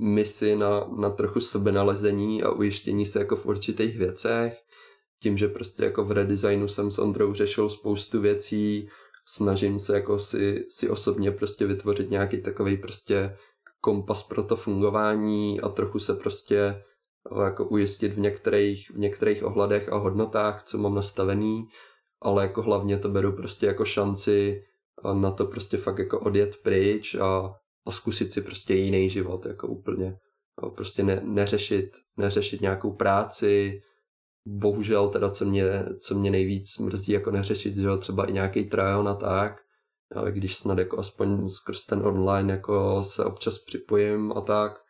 [0.00, 4.59] misi na, na trochu sebenalezení a ujištění se jako v určitých věcech.
[5.22, 8.88] Tím, že prostě jako v redesignu jsem s Ondrou řešil spoustu věcí,
[9.29, 13.37] snažím se jako si, si osobně prostě vytvořit nějaký takový prostě
[13.81, 19.44] kompas pro to fungování a trochu se prostě eh, jako ujistit v některých, v některých
[19.44, 21.68] ohledech a hodnotách, co mám nastavený,
[22.20, 24.64] ale jako hlavně to beru prostě jako šanci
[25.14, 27.55] na to prostě fakt jako odjet pryč a,
[27.87, 30.18] a zkusit si prostě jiný život jako úplně.
[30.74, 33.83] Prostě ne, neřešit, neřešit nějakou práci,
[34.46, 39.09] bohužel teda co mě, co mě nejvíc mrzí jako neřešit, že třeba i nějaký trial
[39.09, 39.61] a tak,
[40.14, 44.81] ale když snad jako aspoň skrz ten online jako se občas připojím a tak,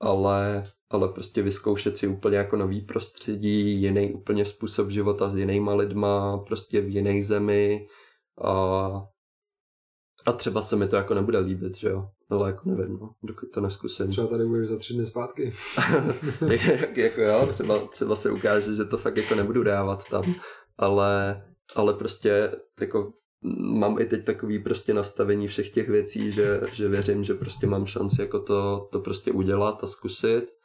[0.00, 5.74] ale, ale prostě vyzkoušet si úplně jako nový prostředí, jiný úplně způsob života s jinýma
[5.74, 7.88] lidma, prostě v jiné zemi
[8.44, 8.52] a,
[10.26, 13.46] a třeba se mi to jako nebude líbit, že jo, ale jako nevím, no, dokud
[13.54, 14.08] to neskusím.
[14.08, 15.52] Třeba tady budeš za tři dny zpátky.
[16.50, 20.34] jak, jako jo, třeba, třeba se ukáže, že to fakt jako nebudu dávat tam,
[20.78, 21.42] ale,
[21.74, 27.24] ale prostě jako mám i teď takový prostě nastavení všech těch věcí, že, že věřím,
[27.24, 30.56] že prostě mám šanci jako to, to prostě udělat a zkusit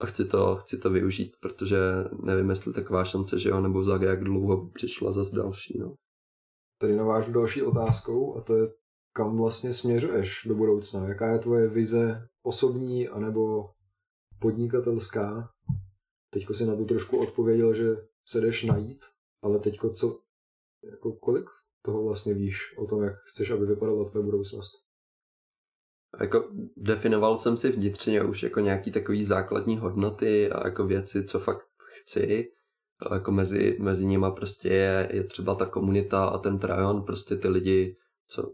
[0.00, 1.78] a chci to, chci to využít, protože
[2.22, 5.94] nevím, jestli taková šance, že jo, nebo za jak dlouho přišla zase další, no.
[6.80, 8.72] Tady navážu další otázkou a to je,
[9.12, 11.08] kam vlastně směřuješ do budoucna?
[11.08, 13.70] Jaká je tvoje vize osobní anebo
[14.38, 15.50] podnikatelská?
[16.30, 17.96] Teďko si na to trošku odpověděl, že
[18.28, 19.04] se jdeš najít,
[19.42, 20.20] ale teďko co,
[20.84, 21.50] jako kolik
[21.82, 24.72] toho vlastně víš o tom, jak chceš, aby vypadala tvoje budoucnost?
[26.20, 31.38] Jako definoval jsem si vnitřně už jako nějaký takový základní hodnoty a jako věci, co
[31.38, 31.66] fakt
[32.00, 32.48] chci.
[33.12, 37.48] Jako mezi, mezi nima prostě je, je třeba ta komunita a ten trajon, prostě ty
[37.48, 38.52] lidi, co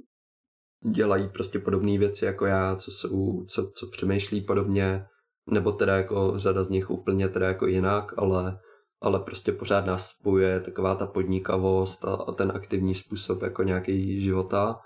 [0.90, 5.06] dělají prostě podobné věci jako já, co jsou, co, co přemýšlí podobně,
[5.50, 8.58] nebo teda jako řada z nich úplně teda jako jinak, ale
[9.00, 14.22] ale prostě pořád nás spojuje taková ta podnikavost a, a ten aktivní způsob jako nějaký
[14.22, 14.80] života.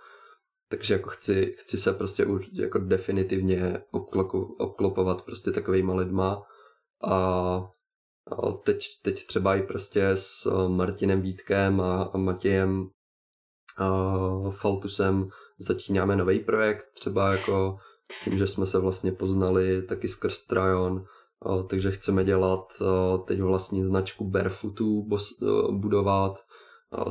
[0.69, 6.43] Takže jako chci, chci se prostě už jako definitivně obkloku, obklopovat prostě takovýma lidma
[7.05, 7.17] a,
[8.31, 12.91] a teď, teď třeba i prostě s Martinem Vítkem a, a Matějem
[13.79, 14.17] a
[14.51, 17.77] Faltusem začínáme nový projekt, třeba jako
[18.25, 21.05] tím, že jsme se vlastně poznali taky skrz Trajon,
[21.69, 22.73] takže chceme dělat
[23.25, 25.09] teď vlastní značku Barefootů
[25.71, 26.45] budovat,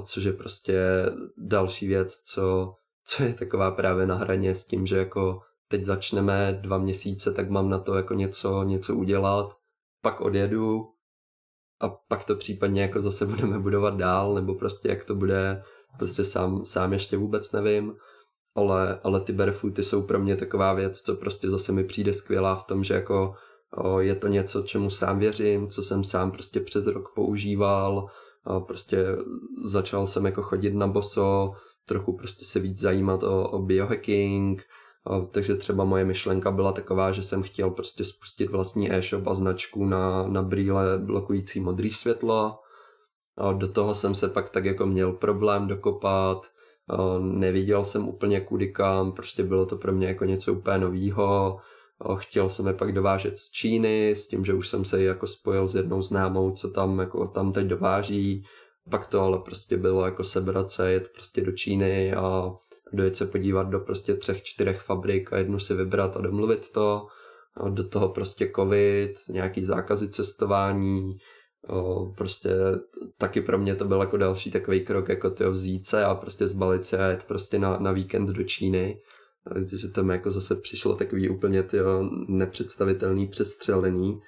[0.04, 0.82] což je prostě
[1.38, 2.74] další věc, co,
[3.06, 7.50] co je taková právě na hraně s tím, že jako teď začneme dva měsíce, tak
[7.50, 9.58] mám na to jako něco, něco udělat,
[10.02, 10.88] pak odjedu
[11.80, 15.64] a pak to případně jako zase budeme budovat dál, nebo prostě jak to bude,
[15.98, 17.96] prostě sám, sám ještě vůbec nevím,
[18.56, 22.56] ale, ale ty barefooty jsou pro mě taková věc, co prostě zase mi přijde skvělá
[22.56, 23.36] v tom, že jako
[24.00, 28.08] je to něco, čemu sám věřím, co jsem sám prostě přes rok používal,
[28.68, 29.06] prostě
[29.66, 31.54] začal jsem jako chodit na boso,
[31.86, 34.64] trochu prostě se víc zajímat o, o biohacking,
[35.32, 39.86] takže třeba moje myšlenka byla taková, že jsem chtěl prostě spustit vlastní e-shop a značku
[39.86, 42.60] na, na brýle blokující modrý světlo,
[43.38, 46.48] a do toho jsem se pak tak jako měl problém dokopat,
[47.20, 51.60] neviděl jsem úplně kudy kam, prostě bylo to pro mě jako něco úplně novýho.
[52.18, 55.68] Chtěl jsem je pak dovážet z Číny, s tím, že už jsem se jako spojil
[55.68, 58.44] s jednou známou, co tam jako tam teď dováží.
[58.90, 62.52] Pak to ale prostě bylo jako sebrat se, jet prostě do Číny a
[62.94, 67.08] dojet se podívat do prostě třech, čtyřech fabrik a jednu si vybrat a domluvit to.
[67.58, 71.18] A do toho prostě covid, nějaký zákazy cestování,
[71.68, 72.50] O, prostě
[73.18, 76.48] taky pro mě to byl jako další takový krok, jako ty vzít se a prostě
[76.48, 79.02] zbalit se a jet prostě na, na víkend do Číny.
[79.94, 81.78] To mi jako zase přišlo takový úplně ty
[82.28, 84.22] nepředstavitelný přestřelený.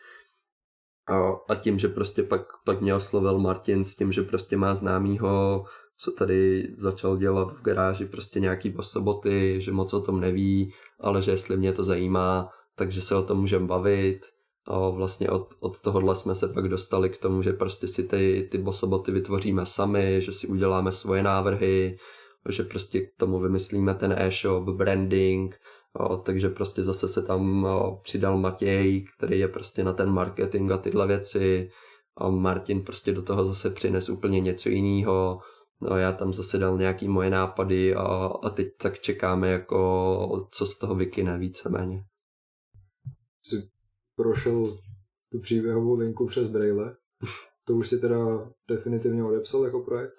[1.09, 4.75] A, a tím, že prostě pak, pak mě oslovil Martin s tím, že prostě má
[4.75, 5.65] známýho,
[5.97, 11.21] co tady začal dělat v garáži prostě nějaký soboty, že moc o tom neví, ale
[11.21, 14.19] že jestli mě to zajímá, takže se o tom můžeme bavit
[14.67, 18.47] a vlastně od, od tohohle jsme se pak dostali k tomu, že prostě si ty,
[18.51, 21.97] ty bosoboty vytvoříme sami, že si uděláme svoje návrhy,
[22.49, 25.59] že prostě k tomu vymyslíme ten e-shop, branding,
[25.99, 30.71] o, takže prostě zase se tam o, přidal Matěj, který je prostě na ten marketing
[30.71, 31.69] a tyhle věci
[32.17, 35.39] a Martin prostě do toho zase přines úplně něco jiného,
[35.81, 38.03] no já tam zase dal nějaký moje nápady a,
[38.43, 42.03] a teď tak čekáme jako co z toho vykyne víceméně
[44.15, 44.77] prošel
[45.31, 46.95] tu příběhovou linku přes Braille.
[47.65, 50.17] To už si teda definitivně odepsal jako projekt?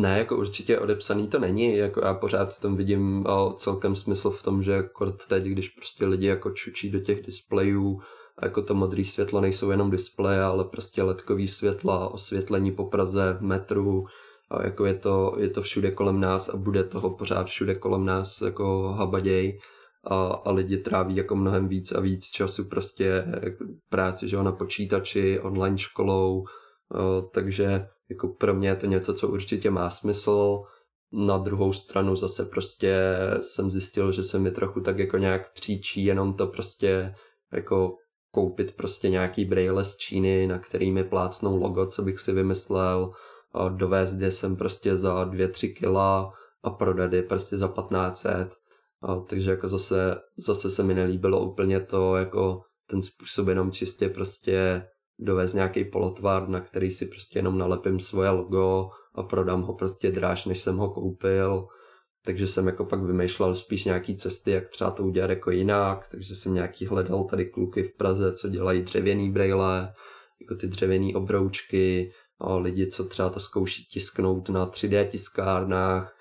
[0.00, 4.30] Ne, jako určitě odepsaný to není, jako já pořád v tom vidím o, celkem smysl
[4.30, 8.00] v tom, že kort teď, když prostě lidi jako čučí do těch displejů,
[8.42, 14.04] jako to modré světlo nejsou jenom displeje, ale prostě ledkový světla, osvětlení po Praze, metru,
[14.50, 18.04] a jako je to, je to všude kolem nás a bude toho pořád všude kolem
[18.04, 19.58] nás jako habaděj
[20.04, 23.24] a, a lidi tráví jako mnohem víc a víc času prostě
[23.88, 26.44] práci že na počítači, online školou,
[27.32, 30.62] takže jako pro mě je to něco, co určitě má smysl.
[31.12, 36.04] Na druhou stranu zase prostě jsem zjistil, že se mi trochu tak jako nějak příčí
[36.04, 37.14] jenom to prostě
[37.52, 37.96] jako
[38.30, 43.12] koupit prostě nějaký braille z Číny, na který mi plácnou logo, co bych si vymyslel,
[43.52, 48.54] a dovést je sem prostě za 2-3 kila a prodat je prostě za 1500
[49.02, 54.08] a, takže jako zase, zase se mi nelíbilo úplně to, jako ten způsob jenom čistě
[54.08, 54.86] prostě
[55.20, 60.10] dovést nějaký polotvar, na který si prostě jenom nalepím svoje logo a prodám ho prostě
[60.10, 61.66] dráž, než jsem ho koupil.
[62.24, 66.34] Takže jsem jako pak vymýšlel spíš nějaký cesty, jak třeba to udělat jako jinak, takže
[66.34, 69.92] jsem nějaký hledal tady kluky v Praze, co dělají dřevěný brejle,
[70.40, 76.16] jako ty dřevěný obroučky, a lidi, co třeba to zkouší tisknout na 3D tiskárnách,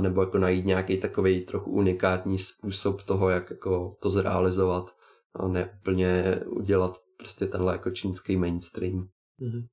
[0.00, 4.90] nebo jako najít nějaký takový trochu unikátní způsob toho, jak jako to zrealizovat.
[5.34, 9.08] A ne úplně udělat prostě tenhle jako čínský mainstream.
[9.40, 9.66] Mm-hmm.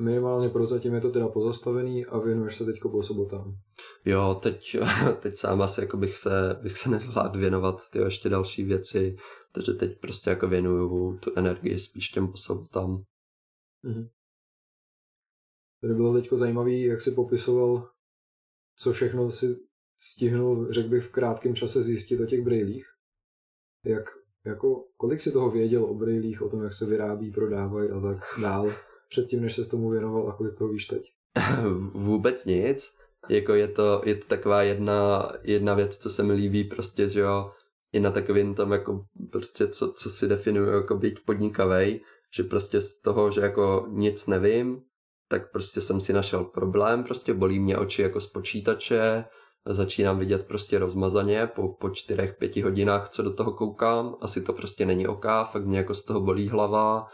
[0.00, 3.56] Minimálně prozatím je to teda pozastavený a věnuješ se teďko po sobotám.
[4.04, 4.76] Jo, teď,
[5.22, 6.30] teď sám asi jako bych se,
[6.62, 9.16] bych se nezvládl věnovat ty ještě další věci,
[9.52, 13.04] takže teď prostě jako věnuju tu energii spíš těm po sobotám.
[13.84, 14.08] Mm-hmm.
[15.82, 17.90] Tady bylo teďko zajímavý, jak si popisoval
[18.76, 19.56] co všechno si
[19.96, 22.86] stihnul, řekl bych, v krátkém čase zjistit o těch brejlích.
[23.84, 24.04] Jak,
[24.46, 28.16] jako, kolik si toho věděl o brejlích, o tom, jak se vyrábí, prodávají a tak
[28.42, 28.72] dál,
[29.08, 31.12] předtím, než se s tomu věnoval a kolik toho víš teď?
[31.94, 32.96] Vůbec nic.
[33.28, 37.20] Jako je to, je to taková jedna, jedna věc, co se mi líbí prostě, že
[37.20, 37.50] jo,
[37.92, 42.00] i na takovým tom jako prostě, co, co si definuje jako být podnikavej,
[42.34, 44.82] že prostě z toho, že jako nic nevím,
[45.28, 49.24] tak prostě jsem si našel problém, prostě bolí mě oči jako z počítače,
[49.66, 54.52] začínám vidět prostě rozmazaně po, po čtyřech, pěti hodinách, co do toho koukám, asi to
[54.52, 57.06] prostě není oká, fakt mě jako z toho bolí hlava,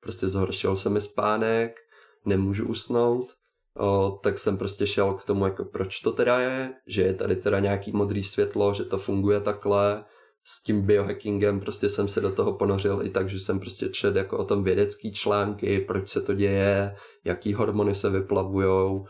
[0.00, 1.80] prostě zhoršil se mi spánek,
[2.24, 3.32] nemůžu usnout,
[3.78, 7.36] o, tak jsem prostě šel k tomu, jako proč to teda je, že je tady
[7.36, 10.04] teda nějaký modrý světlo, že to funguje takhle,
[10.44, 14.16] s tím biohackingem prostě jsem se do toho ponořil i tak, že jsem prostě četl
[14.16, 19.06] jako o tom vědecký články, proč se to děje, jaký hormony se vyplavujou.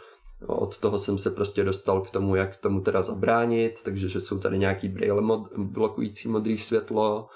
[0.47, 4.39] Od toho jsem se prostě dostal k tomu, jak tomu teda zabránit, takže že jsou
[4.39, 7.27] tady nějaký braille mod, blokující modrý světlo.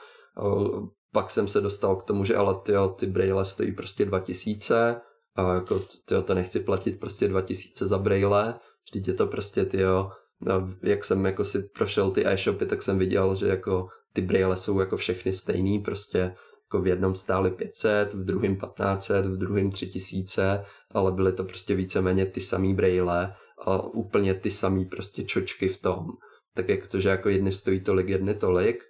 [1.12, 5.00] Pak jsem se dostal k tomu, že ale tyjo, ty braille stojí prostě 2000
[5.36, 8.54] a jako tyjo, to nechci platit prostě 2000 za braille,
[8.90, 12.98] vždyť je to prostě tyjo, no, jak jsem jako si prošel ty e-shopy, tak jsem
[12.98, 16.34] viděl, že jako ty braille jsou jako všechny stejný, prostě
[16.68, 21.74] jako v jednom stály 500, v druhém 1500, v druhém 3000, ale byly to prostě
[21.74, 23.34] víceméně ty samý braille
[23.66, 26.06] a úplně ty samý prostě čočky v tom.
[26.54, 28.84] Tak jak to, že jako jedny stojí tolik, jedny tolik,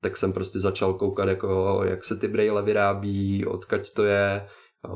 [0.00, 4.48] tak jsem prostě začal koukat, jako, jak se ty braille vyrábí, odkaď to je.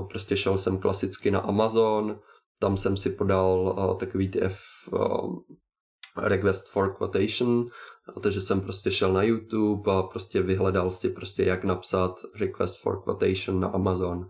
[0.08, 2.20] Prostě šel jsem klasicky na Amazon,
[2.58, 4.60] tam jsem si podal takový ty F,
[6.16, 7.66] request for quotation,
[8.22, 13.02] takže jsem prostě šel na YouTube a prostě vyhledal si prostě jak napsat request for
[13.02, 14.26] quotation na Amazon.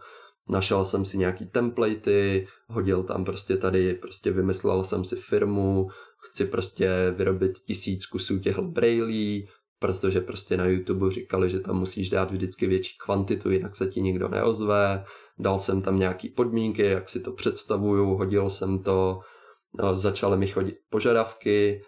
[0.49, 6.45] Našel jsem si nějaký templatey, hodil tam prostě tady, prostě vymyslel jsem si firmu, chci
[6.45, 9.49] prostě vyrobit tisíc kusů těch brailí,
[9.79, 14.01] protože prostě na YouTube říkali, že tam musíš dát vždycky větší kvantitu, jinak se ti
[14.01, 15.05] nikdo neozve.
[15.39, 19.21] Dal jsem tam nějaký podmínky, jak si to představuju, hodil jsem to,
[19.83, 21.83] no, začaly mi chodit požadavky,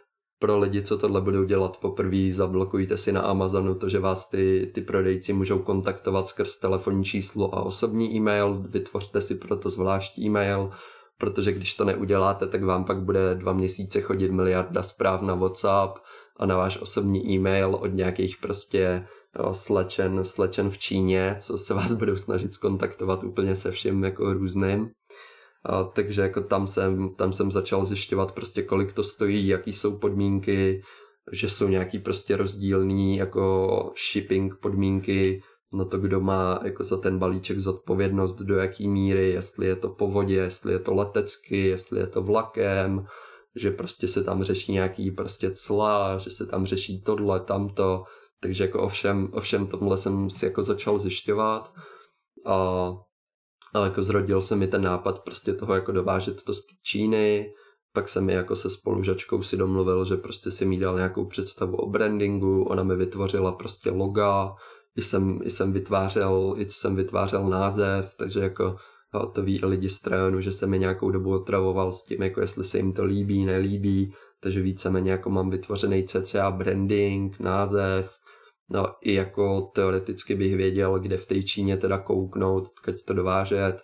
[0.46, 4.70] pro lidi, co tohle budou dělat poprvé, zablokujte si na Amazonu to, že vás ty,
[4.74, 10.70] ty prodejci můžou kontaktovat skrz telefonní číslo a osobní e-mail, vytvořte si proto zvlášť e-mail,
[11.18, 15.98] protože když to neuděláte, tak vám pak bude dva měsíce chodit miliarda zpráv na WhatsApp
[16.36, 19.06] a na váš osobní e-mail od nějakých prostě
[19.38, 24.32] jo, slečen, slečen v Číně, co se vás budou snažit skontaktovat úplně se vším jako
[24.32, 24.90] různým.
[25.68, 29.98] A, takže jako tam jsem, tam jsem začal zjišťovat prostě kolik to stojí, jaký jsou
[29.98, 30.82] podmínky,
[31.32, 35.42] že jsou nějaký prostě rozdílný jako shipping podmínky
[35.72, 39.88] na to, kdo má jako za ten balíček zodpovědnost, do jaký míry, jestli je to
[39.88, 43.06] po vodě, jestli je to letecky, jestli je to vlakem,
[43.56, 48.04] že prostě se tam řeší nějaký prostě cla, že se tam řeší tohle, tamto,
[48.40, 51.72] takže jako ovšem, ovšem tomhle jsem si jako začal zjišťovat.
[52.46, 52.88] A
[53.76, 57.52] ale jako zrodil se mi ten nápad prostě toho jako dovážet to z Číny,
[57.92, 61.76] pak jsem mi jako se spolužačkou si domluvil, že prostě si mi dal nějakou představu
[61.76, 64.54] o brandingu, ona mi vytvořila prostě loga,
[64.96, 68.76] i jsem, i jsem vytvářel, i jsem vytvářel název, takže jako
[69.32, 72.64] to ví lidi z trajonu, že se mi nějakou dobu otravoval s tím, jako jestli
[72.64, 78.18] se jim to líbí, nelíbí, takže víceméně jako mám vytvořený CCA branding, název,
[78.70, 83.76] No i jako teoreticky bych věděl, kde v té Číně teda kouknout, odkud to dovážet,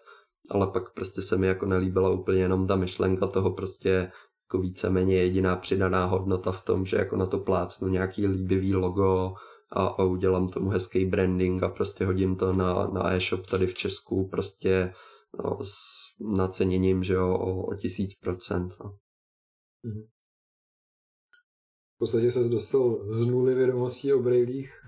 [0.50, 4.12] ale pak prostě se mi jako nelíbila úplně jenom ta myšlenka toho prostě
[4.52, 9.34] jako víceméně jediná přidaná hodnota v tom, že jako na to plácnu nějaký líbivý logo
[9.72, 13.74] a, a udělám tomu hezký branding a prostě hodím to na, na e-shop tady v
[13.74, 14.94] Česku prostě
[15.44, 15.74] no, s
[16.36, 18.74] naceněním, že jo, o, o tisíc procent.
[18.80, 18.98] No.
[22.02, 24.80] Podstatě se dostal z nuly vědomostí o brejlích.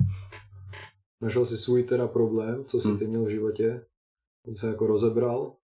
[1.20, 2.98] Našel si svůj teda problém, co si hmm.
[2.98, 3.86] ty měl v životě.
[4.46, 5.56] On se jako rozebral,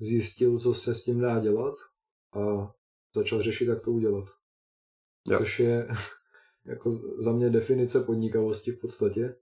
[0.00, 1.74] zjistil, co se s tím dá dělat
[2.32, 2.74] a
[3.14, 4.24] začal řešit, jak to udělat.
[5.28, 5.38] Jo.
[5.38, 5.88] Což je
[6.64, 9.36] jako za mě definice podnikavosti v podstatě.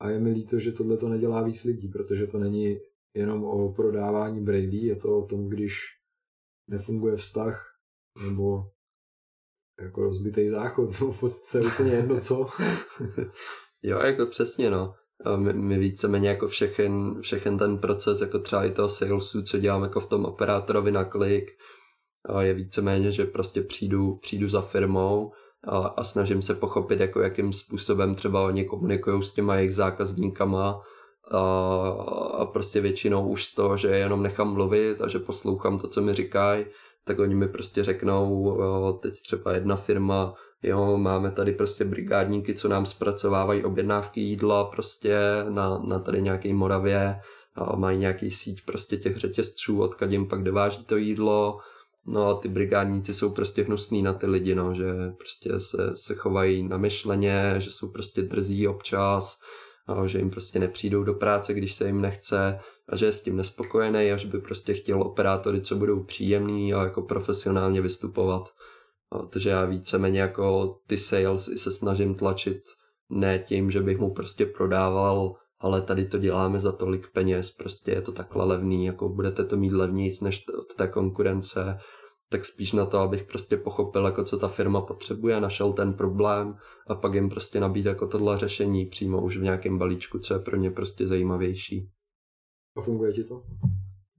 [0.00, 2.80] A je mi líto, že tohle to nedělá víc lidí, protože to není
[3.14, 5.80] jenom o prodávání brailí, je to o tom, když
[6.70, 7.78] nefunguje vztah,
[8.26, 8.73] nebo
[9.80, 12.48] jako rozbitý záchod, v podstatě úplně jedno co.
[13.82, 14.94] jo, jako přesně no.
[15.36, 19.82] My, my víceméně jako všechen, všechen ten proces, jako třeba i toho salesu, co dělám
[19.82, 21.50] jako v tom operátorovi na klik,
[22.40, 25.32] je víceméně, že prostě přijdu, přijdu za firmou
[25.64, 30.80] a, a snažím se pochopit, jako jakým způsobem třeba oni komunikují s těma jejich zákazníkama
[31.30, 31.40] a,
[32.38, 36.02] a prostě většinou už z toho, že jenom nechám mluvit a že poslouchám to, co
[36.02, 36.66] mi říkají,
[37.04, 42.54] tak oni mi prostě řeknou, jo, teď třeba jedna firma, jo, máme tady prostě brigádníky,
[42.54, 47.20] co nám zpracovávají objednávky jídla prostě na, na tady nějaké Moravě,
[47.54, 51.58] a mají nějaký síť prostě těch řetězců, odkud jim pak dováží to jídlo,
[52.06, 56.14] no a ty brigádníci jsou prostě hnusný na ty lidi, no, že prostě se, se
[56.14, 59.40] chovají na myšleně, že jsou prostě drzí občas,
[59.86, 63.22] a že jim prostě nepřijdou do práce, když se jim nechce a že je s
[63.22, 68.48] tím nespokojený a že by prostě chtěl operátory, co budou příjemný a jako profesionálně vystupovat.
[69.12, 72.62] A, takže já víceméně jako ty sales se snažím tlačit
[73.10, 77.90] ne tím, že bych mu prostě prodával, ale tady to děláme za tolik peněz, prostě
[77.90, 81.78] je to takhle levný, jako budete to mít levnějc než od té konkurence,
[82.30, 86.54] tak spíš na to, abych prostě pochopil, jako co ta firma potřebuje, našel ten problém
[86.86, 90.40] a pak jim prostě nabít jako tohle řešení přímo už v nějakém balíčku, co je
[90.40, 91.90] pro ně prostě zajímavější.
[92.76, 93.42] A funguje ti to?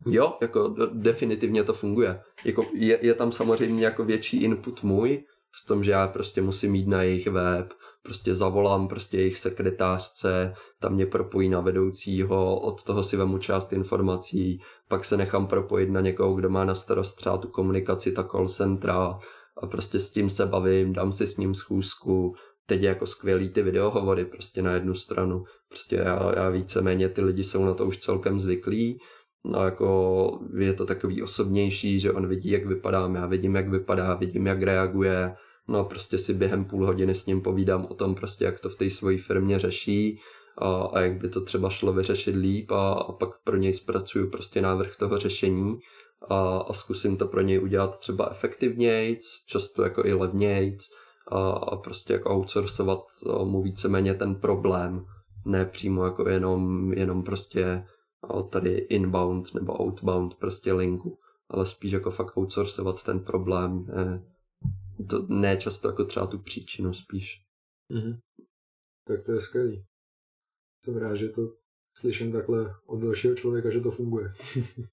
[0.06, 2.22] Jo, jako definitivně to funguje.
[2.46, 5.24] Jako je, je tam samozřejmě jako větší input můj,
[5.64, 10.54] v tom, že já prostě musím jít na jejich web, prostě zavolám prostě jejich sekretářce,
[10.80, 15.90] tam mě propojí na vedoucího, od toho si vemu část informací, pak se nechám propojit
[15.90, 19.20] na někoho, kdo má na starost třeba tu komunikaci, ta call centra
[19.58, 22.36] a prostě s tím se bavím, dám si s ním schůzku,
[22.66, 25.44] teď je jako skvělý ty videohovory prostě na jednu stranu.
[25.70, 29.00] Prostě já, já víceméně ty lidi jsou na to už celkem zvyklí,
[29.46, 34.16] no jako je to takový osobnější, že on vidí, jak vypadám, já vidím, jak vypadá,
[34.16, 35.36] vidím, jak reaguje,
[35.68, 38.76] no prostě si během půl hodiny s ním povídám o tom prostě, jak to v
[38.76, 40.20] té své firmě řeší
[40.58, 44.30] a, a jak by to třeba šlo vyřešit líp a, a pak pro něj zpracuju
[44.30, 45.80] prostě návrh toho řešení
[46.30, 50.90] a, a zkusím to pro něj udělat třeba efektivnějc, často jako i levnějc
[51.28, 53.00] a, a prostě jako outsourcovat
[53.44, 55.06] mu víceméně ten problém,
[55.46, 57.86] ne přímo jako jenom, jenom prostě
[58.50, 61.20] tady inbound nebo outbound prostě linku,
[61.50, 64.26] ale spíš jako fakt outsourcovat ten problém, ne,
[65.10, 67.42] to, ne často jako třeba tu příčinu spíš.
[67.92, 68.20] Mm-hmm.
[69.08, 69.86] Tak to je skvělý.
[70.84, 71.42] Jsem rád, že to
[71.98, 74.34] slyším takhle od dalšího člověka, že to funguje.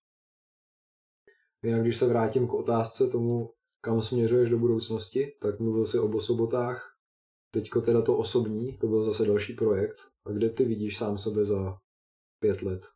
[1.63, 3.51] Jinak když se vrátím k otázce tomu,
[3.85, 6.97] kam směřuješ do budoucnosti, tak mluvil jsi o bosobotách.
[7.55, 9.97] Teďko teda to osobní, to byl zase další projekt.
[10.27, 11.79] A kde ty vidíš sám sebe za
[12.43, 12.87] pět let?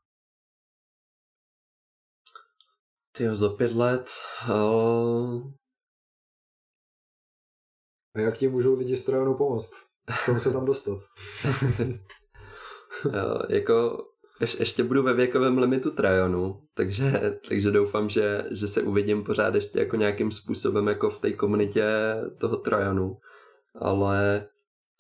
[3.13, 4.11] Ty za pět let...
[4.49, 5.53] Uh...
[8.15, 9.73] A jak ti můžou lidi z Trojanu pomoct?
[10.23, 10.99] K tomu se tam dostat.
[13.05, 14.07] jo, jako
[14.41, 19.55] Ješ, ještě budu ve věkovém limitu Trajanu, takže, takže doufám, že, že se uvidím pořád
[19.55, 21.85] ještě jako nějakým způsobem jako v té komunitě
[22.39, 23.17] toho Trajanu.
[23.79, 24.47] Ale,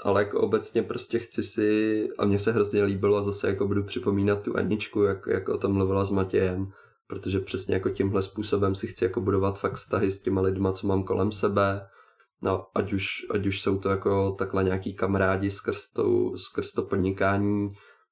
[0.02, 4.42] ale jako obecně prostě chci si, a mně se hrozně líbilo, zase jako budu připomínat
[4.42, 6.72] tu Aničku, jak, jak o tom mluvila s Matějem,
[7.06, 10.86] protože přesně jako tímhle způsobem si chci jako budovat fakt vztahy s těma lidma, co
[10.86, 11.86] mám kolem sebe,
[12.42, 16.82] No, ať už, ať už jsou to jako takhle nějaký kamarádi skrz, tou, skrz to
[16.82, 17.68] podnikání,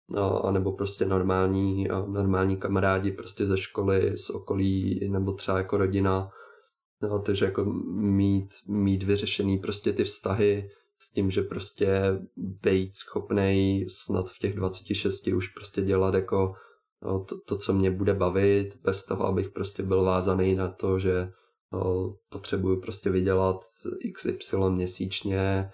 [0.09, 6.30] no, anebo prostě normální, normální kamarádi prostě ze školy, z okolí, nebo třeba jako rodina.
[7.02, 13.86] No, takže jako mít, mít vyřešený prostě ty vztahy s tím, že prostě být schopnej
[13.88, 16.55] snad v těch 26 už prostě dělat jako
[17.02, 20.98] no, to, to, co mě bude bavit, bez toho, abych prostě byl vázaný na to,
[20.98, 21.32] že
[21.72, 23.61] no, potřebuju prostě vydělat
[24.14, 25.70] XY měsíčně,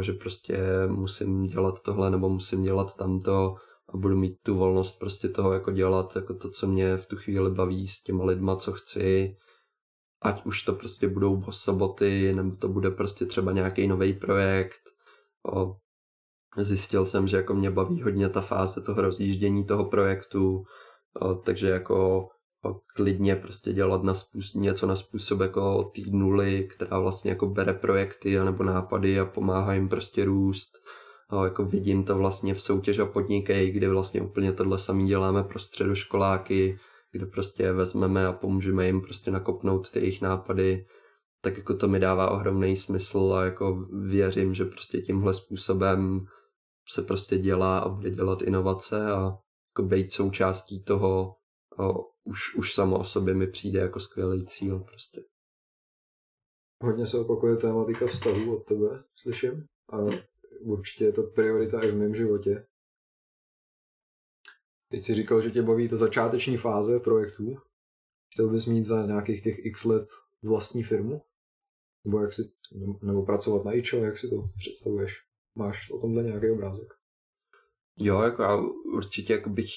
[0.00, 3.54] že prostě musím dělat tohle nebo musím dělat tamto,
[3.94, 7.16] a budu mít tu volnost prostě toho jako dělat jako to, co mě v tu
[7.16, 9.36] chvíli baví s těma lidma, co chci.
[10.22, 14.80] Ať už to prostě budou soboty, nebo to bude prostě třeba nějaký nový projekt.
[15.54, 15.76] O,
[16.56, 20.64] zjistil jsem, že jako mě baví hodně ta fáze toho rozjíždění toho projektu,
[21.20, 22.18] o, takže jako
[22.64, 27.46] o, klidně prostě dělat na způsob, něco na způsob jako té nuly, která vlastně jako
[27.46, 30.72] bere projekty anebo nápady a pomáhá jim prostě růst
[31.32, 35.44] No, jako vidím to vlastně v soutěž a podnikej, kde vlastně úplně tohle samý děláme
[35.44, 36.78] pro středoškoláky,
[37.12, 40.86] kde prostě vezmeme a pomůžeme jim prostě nakopnout ty jejich nápady,
[41.40, 46.26] tak jako to mi dává ohromný smysl a jako věřím, že prostě tímhle způsobem
[46.88, 49.38] se prostě dělá a bude dělat inovace a
[49.70, 51.36] jako být součástí toho
[51.78, 51.88] a
[52.24, 55.22] už, už samo o sobě mi přijde jako skvělý cíl prostě.
[56.82, 59.64] Hodně se opakuje tématika vztahu od tebe, slyším.
[59.92, 59.96] A
[60.62, 62.66] určitě je to priorita i v mém životě.
[64.90, 67.56] Teď si říkal, že tě baví ta začáteční fáze projektů.
[68.32, 70.08] Chtěl bys mít za nějakých těch x let
[70.42, 71.22] vlastní firmu?
[72.04, 72.42] Nebo, jak si,
[73.02, 75.12] nebo pracovat na ičo, jak si to představuješ?
[75.54, 76.88] Máš o tomhle nějaký obrázek?
[77.98, 78.56] Jo, jako já
[78.94, 79.70] určitě jako bych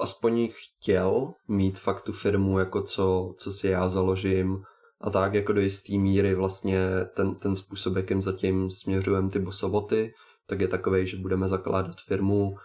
[0.00, 4.62] aspoň chtěl mít fakt tu firmu, jako co, co si já založím
[5.00, 6.78] a tak jako do jisté míry vlastně
[7.16, 10.14] ten, ten způsob, jakým zatím směřujeme ty bosoboty,
[10.50, 12.56] tak je takový, že budeme zakládat firmu,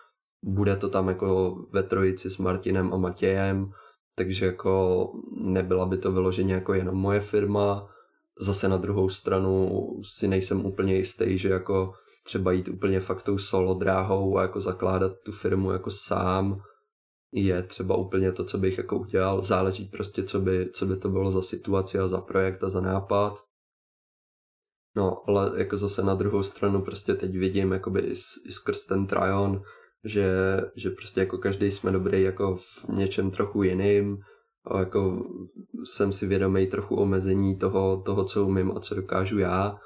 [0.44, 3.72] bude to tam jako ve trojici s Martinem a Matějem,
[4.16, 7.88] takže jako nebyla by to vyloženě jako jenom moje firma,
[8.40, 9.70] zase na druhou stranu
[10.04, 14.62] si nejsem úplně jistý, že jako třeba jít úplně fakt tou solo dráhou a jako
[14.62, 16.62] zakládat tu firmu jako sám
[17.32, 19.42] je třeba úplně to, co bych jako udělal.
[19.42, 22.82] Záleží prostě, co by, co by to bylo za situaci a za projekt a za
[22.82, 23.44] nápad.
[24.96, 28.14] No, ale jako zase na druhou stranu prostě teď vidím jakoby i,
[28.46, 29.62] i skrz ten Tryon,
[30.04, 30.32] že,
[30.76, 34.18] že prostě jako každý jsme dobrý jako v něčem trochu jiným,
[34.68, 35.26] a jako
[35.86, 39.78] jsem si vědomý trochu omezení toho, toho, co umím a co dokážu já,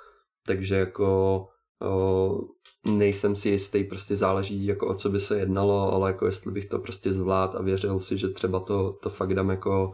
[0.46, 1.46] takže jako
[1.82, 2.40] o,
[2.88, 6.66] nejsem si jistý, prostě záleží jako o co by se jednalo, ale jako jestli bych
[6.66, 9.92] to prostě zvlád a věřil si, že třeba to, to fakt dám jako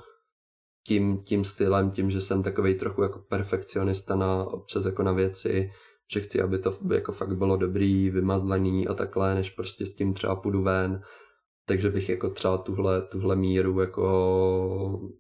[0.88, 5.72] tím, tím stylem, tím, že jsem takový trochu jako perfekcionista na, občas jako na věci,
[6.14, 10.14] že chci, aby to jako fakt bylo dobrý, vymazlený a takhle, než prostě s tím
[10.14, 11.02] třeba půjdu ven.
[11.68, 15.12] Takže bych jako třeba tuhle, tuhle míru jako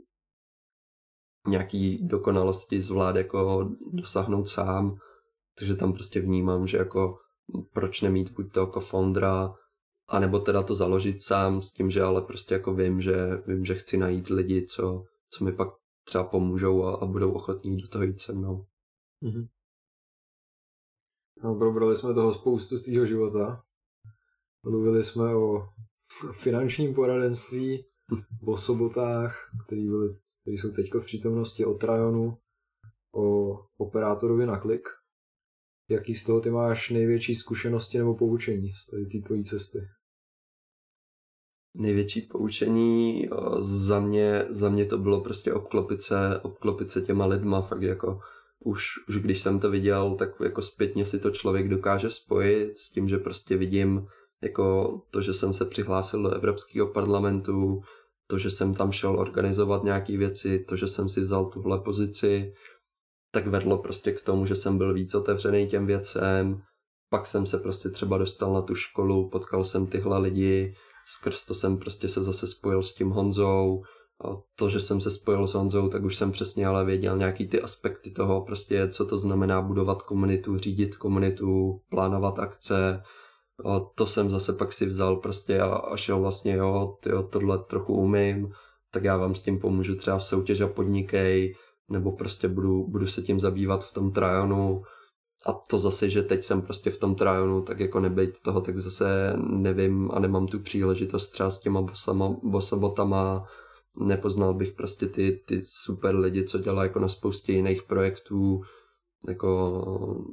[1.47, 4.97] nějaký dokonalosti zvlád jako dosáhnout sám,
[5.57, 7.18] takže tam prostě vnímám, že jako
[7.74, 9.55] proč nemít buď to jako foundera,
[10.07, 13.16] anebo teda to založit sám s tím, že ale prostě jako vím, že,
[13.47, 15.68] vím, že chci najít lidi, co, co mi pak
[16.04, 18.66] třeba pomůžou a, a budou ochotní do toho jít se mnou.
[19.24, 19.48] Mm-hmm.
[21.44, 23.64] No, probrali jsme toho spoustu z tvýho života.
[24.64, 25.70] Mluvili jsme o
[26.42, 27.86] finančním poradenství,
[28.48, 32.38] o sobotách, který, byly, který jsou teď v přítomnosti, o Trajonu,
[33.16, 34.88] o operátorovi na klik.
[35.90, 39.80] Jaký z toho ty máš největší zkušenosti nebo poučení z té tvojí cesty?
[41.78, 47.62] Největší poučení za mě, za mě to bylo prostě obklopit se, obklopit se těma lidma,
[47.62, 48.20] fakt jako
[48.60, 52.92] už, už když jsem to viděl, tak jako zpětně si to člověk dokáže spojit s
[52.92, 54.08] tím, že prostě vidím
[54.42, 57.82] jako to, že jsem se přihlásil do Evropského parlamentu,
[58.28, 62.54] to, že jsem tam šel organizovat nějaké věci, to, že jsem si vzal tuhle pozici,
[63.32, 66.62] tak vedlo prostě k tomu, že jsem byl víc otevřený těm věcem,
[67.10, 71.53] pak jsem se prostě třeba dostal na tu školu, potkal jsem tyhle lidi, skrz to
[71.53, 73.84] jsem prostě se zase spojil s tím Honzou,
[74.24, 77.47] a to, že jsem se spojil s Honzou, tak už jsem přesně ale věděl nějaký
[77.47, 83.03] ty aspekty toho, prostě co to znamená budovat komunitu, řídit komunitu, plánovat akce,
[83.66, 87.60] a to jsem zase pak si vzal prostě a, a šel vlastně, jo, tyjo, tohle
[87.60, 88.51] trochu umím,
[88.91, 91.56] tak já vám s tím pomůžu třeba v soutěž a podnikej,
[91.89, 94.84] nebo prostě budu, budu se tím zabývat v tom trajonu
[95.46, 98.78] a to zase, že teď jsem prostě v tom trajonu, tak jako nebejt toho, tak
[98.78, 103.48] zase nevím a nemám tu příležitost třeba s těma bosama, bosobotama,
[104.00, 108.62] nepoznal bych prostě ty, ty super lidi, co dělají jako na spoustě jiných projektů,
[109.28, 109.84] jako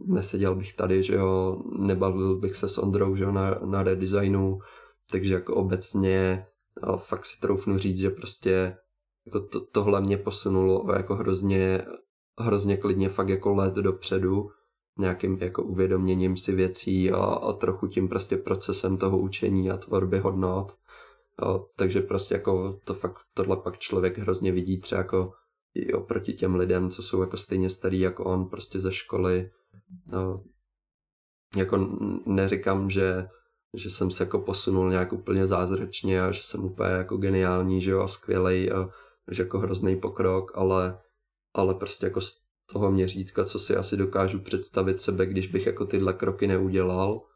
[0.04, 4.58] neseděl bych tady, že jo, nebavil bych se s Ondrou, že jo, na, na redesignu,
[5.10, 6.46] takže jako obecně
[6.96, 8.76] fakt si troufnu říct, že prostě
[9.26, 11.86] jako to, tohle mě posunulo jako hrozně,
[12.40, 14.50] hrozně klidně fakt jako let dopředu,
[14.98, 20.18] nějakým jako uvědoměním si věcí a, a trochu tím prostě procesem toho učení a tvorby
[20.18, 20.76] hodnot.
[21.42, 25.32] A, takže prostě jako to fakt, tohle pak člověk hrozně vidí třeba jako
[25.74, 29.50] i oproti těm lidem, co jsou jako stejně starý jako on, prostě ze školy.
[30.16, 30.40] A,
[31.56, 31.88] jako
[32.26, 33.28] neříkám, že,
[33.74, 37.90] že jsem se jako posunul nějak úplně zázračně a že jsem úplně jako geniální, že
[37.90, 38.88] jo, a skvělej a
[39.30, 40.98] že jako hrozný pokrok, ale,
[41.54, 42.20] ale prostě jako
[42.66, 47.26] toho měřítka, co si asi dokážu představit sebe, když bych jako tyhle kroky neudělal,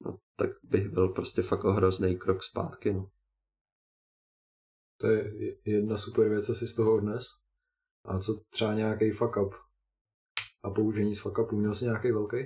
[0.00, 3.10] no, tak bych byl prostě fakt hrozný krok zpátky, no.
[5.00, 5.32] To je
[5.64, 7.26] jedna super věc, co si z toho odnes.
[8.04, 9.54] A co třeba nějaký fuck up?
[10.64, 12.36] A použení z fuck upu, měl jsi nějaký velký?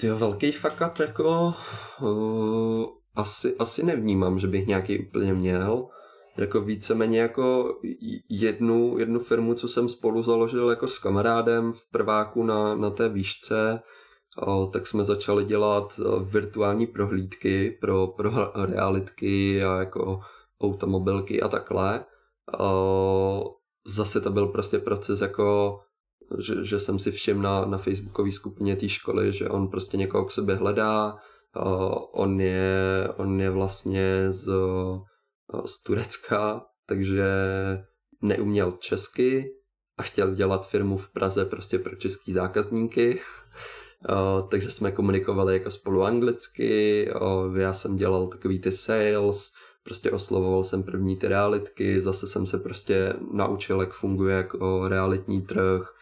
[0.00, 1.54] Ty velký fuck up jako
[2.02, 5.90] uh, asi, asi nevnímám, že bych nějaký úplně měl
[6.38, 7.78] jako víceméně jako
[8.28, 13.08] jednu, jednu firmu, co jsem spolu založil jako s kamarádem v prváku na, na té
[13.08, 13.82] výšce,
[14.72, 20.20] tak jsme začali dělat virtuální prohlídky pro, pro realitky a jako
[20.60, 22.04] automobilky a takhle.
[23.86, 25.78] Zase to byl prostě proces jako
[26.38, 30.24] že, že jsem si všiml na, na facebookové skupině té školy, že on prostě někoho
[30.24, 31.16] k sobě hledá,
[32.12, 34.52] on je, on je vlastně z
[35.66, 37.26] z Turecka, takže
[38.22, 39.52] neuměl česky
[39.98, 43.20] a chtěl dělat firmu v Praze prostě pro český zákazníky.
[44.50, 47.08] takže jsme komunikovali jako spolu anglicky,
[47.56, 52.58] já jsem dělal takový ty sales, prostě oslovoval jsem první ty realitky, zase jsem se
[52.58, 55.94] prostě naučil, jak funguje jako realitní trh,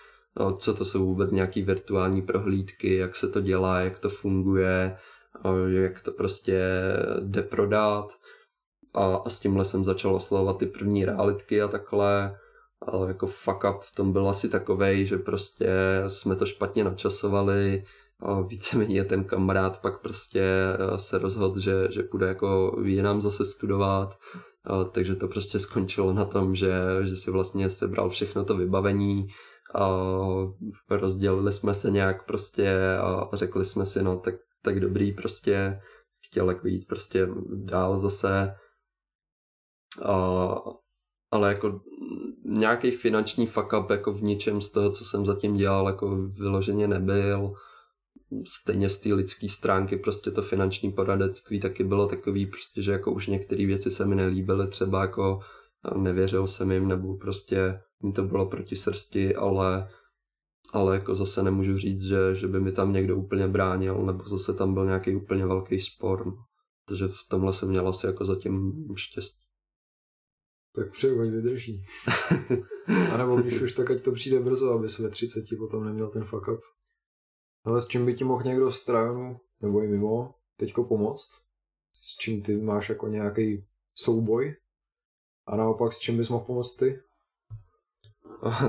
[0.58, 4.96] co to jsou vůbec nějaký virtuální prohlídky, jak se to dělá, jak to funguje,
[5.66, 6.62] jak to prostě
[7.20, 8.12] jde prodat
[8.94, 12.38] a, a s tímhle jsem začal oslovovat ty první realitky a takhle.
[12.86, 15.68] Ale jako fuck up v tom byl asi takovej, že prostě
[16.08, 17.84] jsme to špatně načasovali
[18.20, 23.44] a víceméně ten kamarád pak prostě eh, se rozhodl, že, že půjde jako jinam zase
[23.44, 24.18] studovat,
[24.92, 26.72] takže to prostě skončilo na tom, že,
[27.02, 29.26] že si vlastně sebral všechno to vybavení
[29.74, 29.88] a
[30.90, 35.80] rozdělili jsme se nějak prostě a řekli jsme si, no tak, tak dobrý prostě
[36.26, 38.54] chtěl jako jít prostě dál zase
[40.02, 40.54] a,
[41.30, 41.80] ale jako
[42.44, 46.88] nějaký finanční fuck up jako v ničem z toho, co jsem zatím dělal, jako vyloženě
[46.88, 47.52] nebyl.
[48.46, 53.12] Stejně z té lidské stránky prostě to finanční poradectví taky bylo takový prostě, že jako
[53.12, 55.40] už některé věci se mi nelíbily, třeba jako
[55.96, 59.88] nevěřil jsem jim, nebo prostě mi to bylo proti srsti, ale,
[60.72, 64.54] ale jako zase nemůžu říct, že, že by mi tam někdo úplně bránil, nebo zase
[64.54, 66.26] tam byl nějaký úplně velký spor.
[66.26, 66.36] No.
[66.88, 69.43] Takže v tomhle jsem měl asi jako zatím štěstí.
[70.74, 71.84] Tak přeju, ať vydrží.
[73.12, 76.10] A nebo když už, tak ať to přijde brzo, aby se ve 30 potom neměl
[76.10, 76.60] ten fuck up.
[77.64, 81.28] Ale s čím by ti mohl někdo z trajonu, nebo i mimo, teďko pomoct?
[82.02, 84.56] S čím ty máš jako nějaký souboj?
[85.46, 87.00] A naopak s čím bys mohl pomoct ty?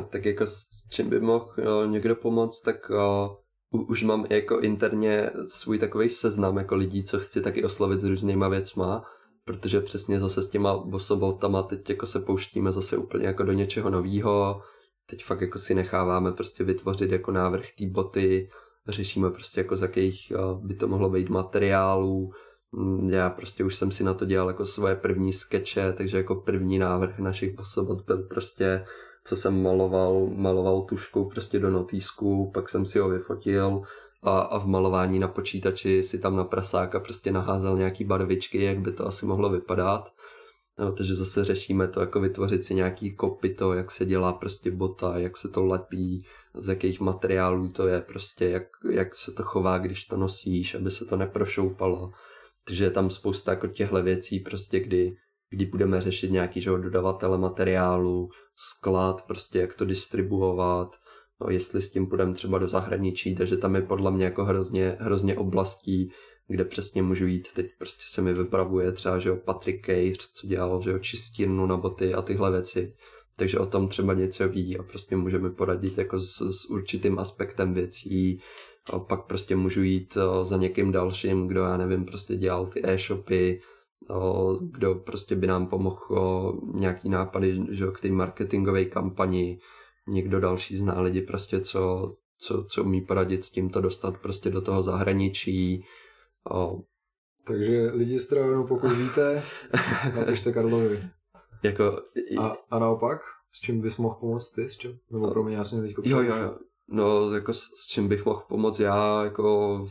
[0.10, 3.38] tak jako s čím by mohl jo, někdo pomoct, tak o,
[3.72, 8.50] už mám jako interně svůj takový seznam jako lidí, co chci taky oslovit s různýma
[8.50, 9.06] věcma,
[9.46, 13.90] protože přesně zase s těma bosobotama teď jako se pouštíme zase úplně jako do něčeho
[13.90, 14.62] novýho,
[15.06, 18.50] teď fakt jako si necháváme prostě vytvořit jako návrh té boty,
[18.88, 22.32] řešíme prostě jako z jakých by to mohlo být materiálů,
[22.72, 26.36] mm, já prostě už jsem si na to dělal jako svoje první skeče, takže jako
[26.36, 28.86] první návrh našich bosobot byl prostě
[29.28, 33.82] co jsem maloval, maloval tuškou prostě do notýsku, pak jsem si ho vyfotil
[34.26, 38.80] a, a v malování na počítači si tam na prasáka prostě naházel nějaký barvičky, jak
[38.80, 40.14] by to asi mohlo vypadat.
[40.80, 45.18] No, takže zase řešíme to, jako vytvořit si nějaký kopito, jak se dělá prostě bota,
[45.18, 49.78] jak se to lepí, z jakých materiálů to je, prostě jak, jak se to chová,
[49.78, 52.12] když to nosíš, aby se to neprošoupalo.
[52.68, 55.16] Takže je tam spousta jako těchto věcí, prostě kdy,
[55.50, 60.96] kdy budeme řešit nějaký že, dodavatele materiálu, sklad, prostě jak to distribuovat,
[61.42, 64.98] no, jestli s tím půjdeme třeba do zahraničí, takže tam je podle mě jako hrozně,
[65.00, 66.12] hrozně oblastí,
[66.48, 67.54] kde přesně můžu jít.
[67.54, 71.66] Teď prostě se mi vypravuje třeba, že jo, Patrick Cage, co dělal, že jo, čistírnu
[71.66, 72.96] na boty a tyhle věci.
[73.38, 77.74] Takže o tom třeba něco ví a prostě můžeme poradit jako s, s určitým aspektem
[77.74, 78.42] věcí.
[78.94, 83.62] A pak prostě můžu jít za někým dalším, kdo já nevím, prostě dělal ty e-shopy,
[84.62, 89.60] kdo prostě by nám pomohl nějaký nápady že, k té marketingové kampani,
[90.08, 94.62] někdo další zná lidi prostě, co, co, co umí poradit s tímto dostat prostě do
[94.62, 95.86] toho zahraničí.
[96.52, 96.82] O...
[97.44, 99.44] Takže lidi z Travanu, pokud víte,
[100.16, 101.04] napište Karlovi.
[101.64, 102.02] jako...
[102.40, 104.70] A, a naopak, s čím bys mohl pomoct ty?
[104.70, 105.00] S čím?
[105.12, 106.58] Nebo pro mě, já jsem teď Jo, jo, jo.
[106.88, 109.88] No, jako s, s čím bych mohl pomoct já, jako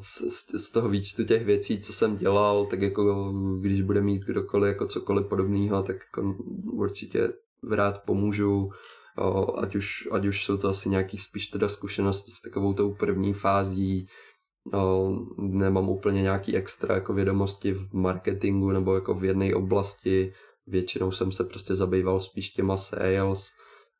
[0.00, 4.68] z, z toho výčtu těch věcí, co jsem dělal, tak jako když bude mít kdokoliv
[4.68, 6.36] jako cokoliv podobného, tak jako
[6.72, 7.32] určitě
[7.70, 8.70] rád pomůžu,
[9.62, 13.32] ať už, ať už jsou to asi nějaký spíš teda zkušenosti s takovou tou první
[13.32, 14.08] fází,
[15.38, 20.32] nemám úplně nějaký extra jako vědomosti v marketingu nebo jako v jedné oblasti,
[20.66, 23.50] většinou jsem se prostě zabýval spíš těma sales,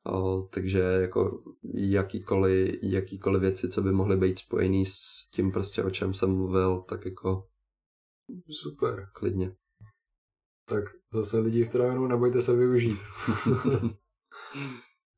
[0.06, 1.42] O, takže jako
[1.74, 6.84] jakýkoliv, jakýkoliv věci, co by mohly být spojený s tím prostě, o čem jsem mluvil,
[6.88, 7.46] tak jako
[8.50, 9.08] super.
[9.14, 9.56] Klidně.
[10.68, 12.98] Tak zase lidi v travenu, nebojte se využít.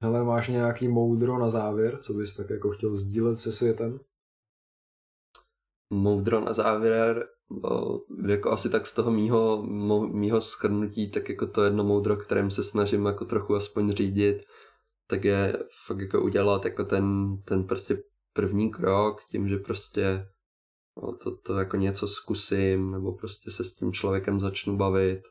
[0.03, 4.01] Hele, máš nějaký moudro na závěr, co bys tak jako chtěl sdílet se světem?
[5.91, 9.63] Moudro na závěr, no, jako asi tak z toho mýho,
[10.07, 14.45] mýho schrnutí, tak jako to jedno moudro, kterým se snažím jako trochu aspoň řídit,
[15.07, 20.29] tak je fakt jako udělat jako ten, ten prostě první krok tím, že prostě
[21.03, 25.23] no, to, to jako něco zkusím, nebo prostě se s tím člověkem začnu bavit,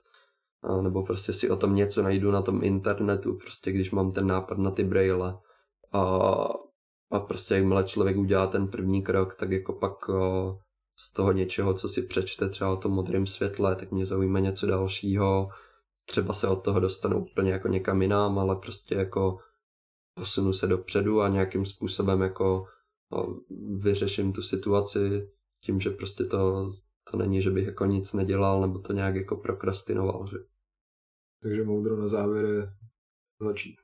[0.82, 4.58] nebo prostě si o tom něco najdu na tom internetu, prostě když mám ten nápad
[4.58, 5.38] na ty braille
[5.94, 6.02] a,
[7.12, 10.58] a prostě jakmile člověk udělá ten první krok, tak jako pak o,
[10.98, 14.68] z toho něčeho, co si přečte třeba o tom modrém světle, tak mě zaujme něco
[14.68, 15.50] dalšího,
[16.06, 19.38] třeba se od toho dostanu úplně jako někam jinam, ale prostě jako
[20.14, 22.66] posunu se dopředu a nějakým způsobem jako
[23.12, 23.40] no,
[23.78, 25.30] vyřeším tu situaci
[25.64, 26.72] tím, že prostě to,
[27.12, 30.28] to není, že bych jako nic nedělal nebo to nějak jako prokrastinoval.
[30.32, 30.38] Že?
[31.42, 32.74] Takže moudro na závěr je
[33.42, 33.76] začít.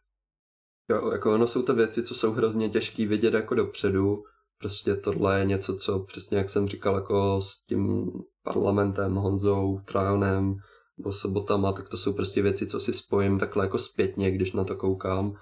[0.89, 4.23] Jo, jako ono jsou to věci, co jsou hrozně těžký vidět jako dopředu.
[4.57, 8.11] Prostě tohle je něco, co přesně jak jsem říkal, jako s tím
[8.43, 10.55] parlamentem, Honzou, Trajonem,
[10.97, 14.63] nebo sobotama, tak to jsou prostě věci, co si spojím takhle jako zpětně, když na
[14.63, 15.35] to koukám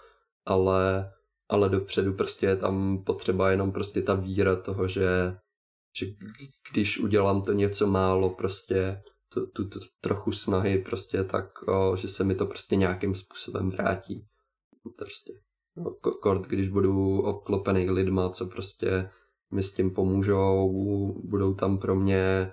[0.46, 1.12] ale,
[1.50, 5.38] ale dopředu prostě je tam potřeba jenom prostě ta víra toho, že,
[5.96, 6.06] že
[6.72, 9.02] když udělám to něco málo prostě,
[9.34, 13.70] tu, tu, tu trochu snahy prostě tak, o, že se mi to prostě nějakým způsobem
[13.70, 14.26] vrátí.
[14.98, 15.34] Prostě.
[15.76, 19.10] No, kort, když budu obklopený lidma, co prostě
[19.52, 20.74] mi s tím pomůžou,
[21.24, 22.52] budou tam pro mě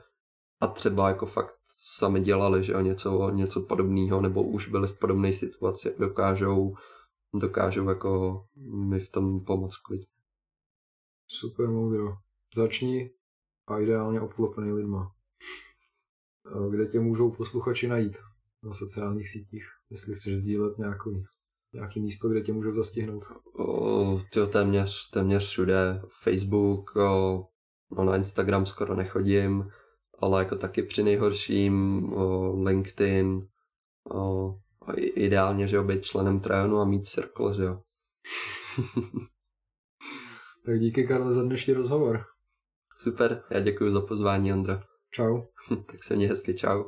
[0.60, 1.56] a třeba jako fakt
[1.98, 6.74] sami dělali, že o něco, něco podobného, nebo už byli v podobné situaci, dokážou
[7.34, 8.44] dokážou jako
[8.88, 10.06] mi v tom pomoct klidně.
[11.26, 12.16] Super moudro.
[12.54, 13.10] Začni
[13.66, 15.12] a ideálně obklopený lidma.
[16.70, 18.16] Kde tě můžou posluchači najít
[18.62, 21.24] na sociálních sítích, jestli chceš sdílet nějaký,
[21.72, 23.24] nějaký místo, kde tě můžou zastihnout?
[23.58, 26.02] O, tyjo, téměř, téměř všude.
[26.22, 27.46] Facebook, o,
[27.90, 29.70] no na Instagram skoro nechodím,
[30.18, 33.48] ale jako taky při nejhorším o, LinkedIn,
[34.10, 34.20] o,
[34.80, 37.82] o ideálně, že jo, být členem Trajanu a mít cirkl, že jo.
[40.66, 42.35] tak díky Karle za dnešní rozhovor.
[42.98, 44.82] Super, já děkuji za pozvání, Andra.
[45.10, 45.42] Čau.
[45.86, 46.84] tak se mě hezky, čau.